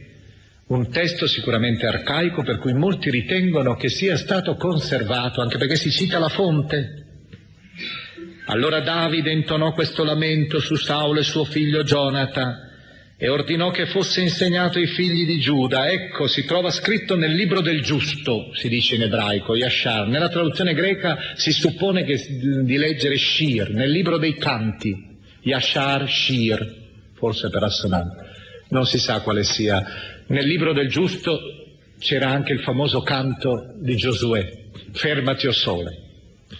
[0.66, 5.90] un testo sicuramente arcaico per cui molti ritengono che sia stato conservato, anche perché si
[5.90, 7.04] cita la fonte.
[8.46, 12.67] Allora Davide intonò questo lamento su Saulo e suo figlio Jonathan
[13.20, 15.90] e ordinò che fosse insegnato ai figli di Giuda.
[15.90, 20.06] Ecco, si trova scritto nel libro del giusto, si dice in ebraico, Yashar.
[20.06, 22.16] Nella traduzione greca si suppone che,
[22.62, 26.76] di leggere Shir, nel libro dei canti, Yashar Shir,
[27.14, 28.24] forse per assonanza.
[28.68, 29.84] Non si sa quale sia.
[30.28, 31.40] Nel libro del giusto
[31.98, 36.07] c'era anche il famoso canto di Giosuè, Fermati o sole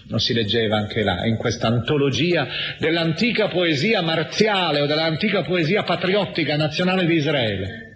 [0.08, 2.46] non si leggeva anche là, in questa antologia
[2.78, 7.88] dell'antica poesia marziale o dell'antica poesia patriottica nazionale di Israele.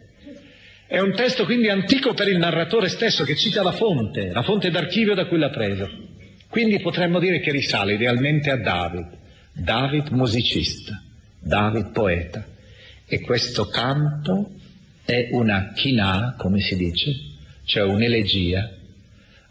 [0.87, 4.71] È un testo quindi antico per il narratore stesso che cita la fonte, la fonte
[4.71, 5.89] d'archivio da cui l'ha preso.
[6.49, 9.09] Quindi potremmo dire che risale idealmente a David,
[9.55, 11.03] David musicista,
[11.39, 12.47] David poeta.
[13.07, 14.51] E questo canto
[15.05, 17.13] è una chinà, come si dice,
[17.65, 18.71] cioè un'elegia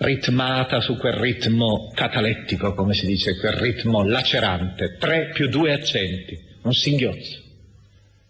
[0.02, 6.40] ritmata su quel ritmo catalettico, come si dice, quel ritmo lacerante, tre più due accenti,
[6.64, 7.40] un singhiozzo,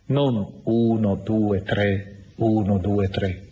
[0.07, 3.47] non uno, due, tre, uno, due, tre,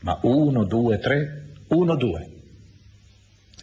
[0.00, 2.28] ma uno, due, tre, uno, due,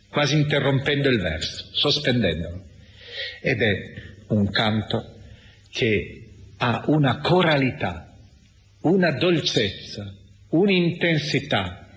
[0.10, 2.66] quasi interrompendo il verso, sospendendolo.
[3.42, 3.94] Ed è
[4.28, 5.16] un canto
[5.72, 6.24] che
[6.58, 8.14] ha una coralità,
[8.82, 10.14] una dolcezza,
[10.50, 11.88] un'intensità,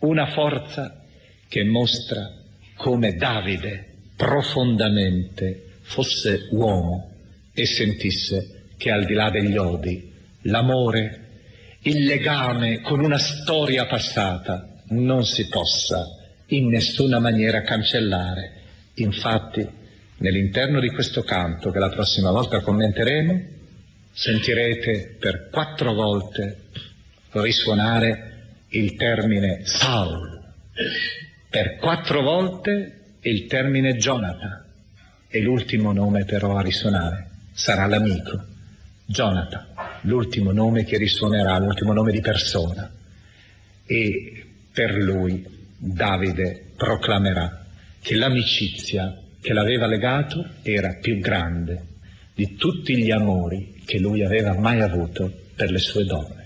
[0.00, 1.00] una forza
[1.48, 2.32] che mostra
[2.76, 7.12] come Davide profondamente fosse uomo
[7.52, 11.24] e sentisse che al di là degli odi, l'amore,
[11.82, 16.04] il legame con una storia passata non si possa
[16.46, 18.52] in nessuna maniera cancellare.
[18.94, 19.66] Infatti,
[20.18, 23.54] nell'interno di questo canto, che la prossima volta commenteremo,
[24.12, 26.64] sentirete per quattro volte
[27.32, 28.32] risuonare
[28.70, 30.36] il termine Saul
[31.56, 34.62] per quattro volte il termine Jonathan
[35.26, 38.44] e l'ultimo nome però a risuonare sarà l'amico,
[39.06, 39.64] Jonathan,
[40.02, 42.92] l'ultimo nome che risuonerà, l'ultimo nome di persona.
[43.86, 45.46] E per lui
[45.78, 47.64] Davide proclamerà
[48.02, 51.84] che l'amicizia che l'aveva legato era più grande
[52.34, 56.45] di tutti gli amori che lui aveva mai avuto per le sue donne.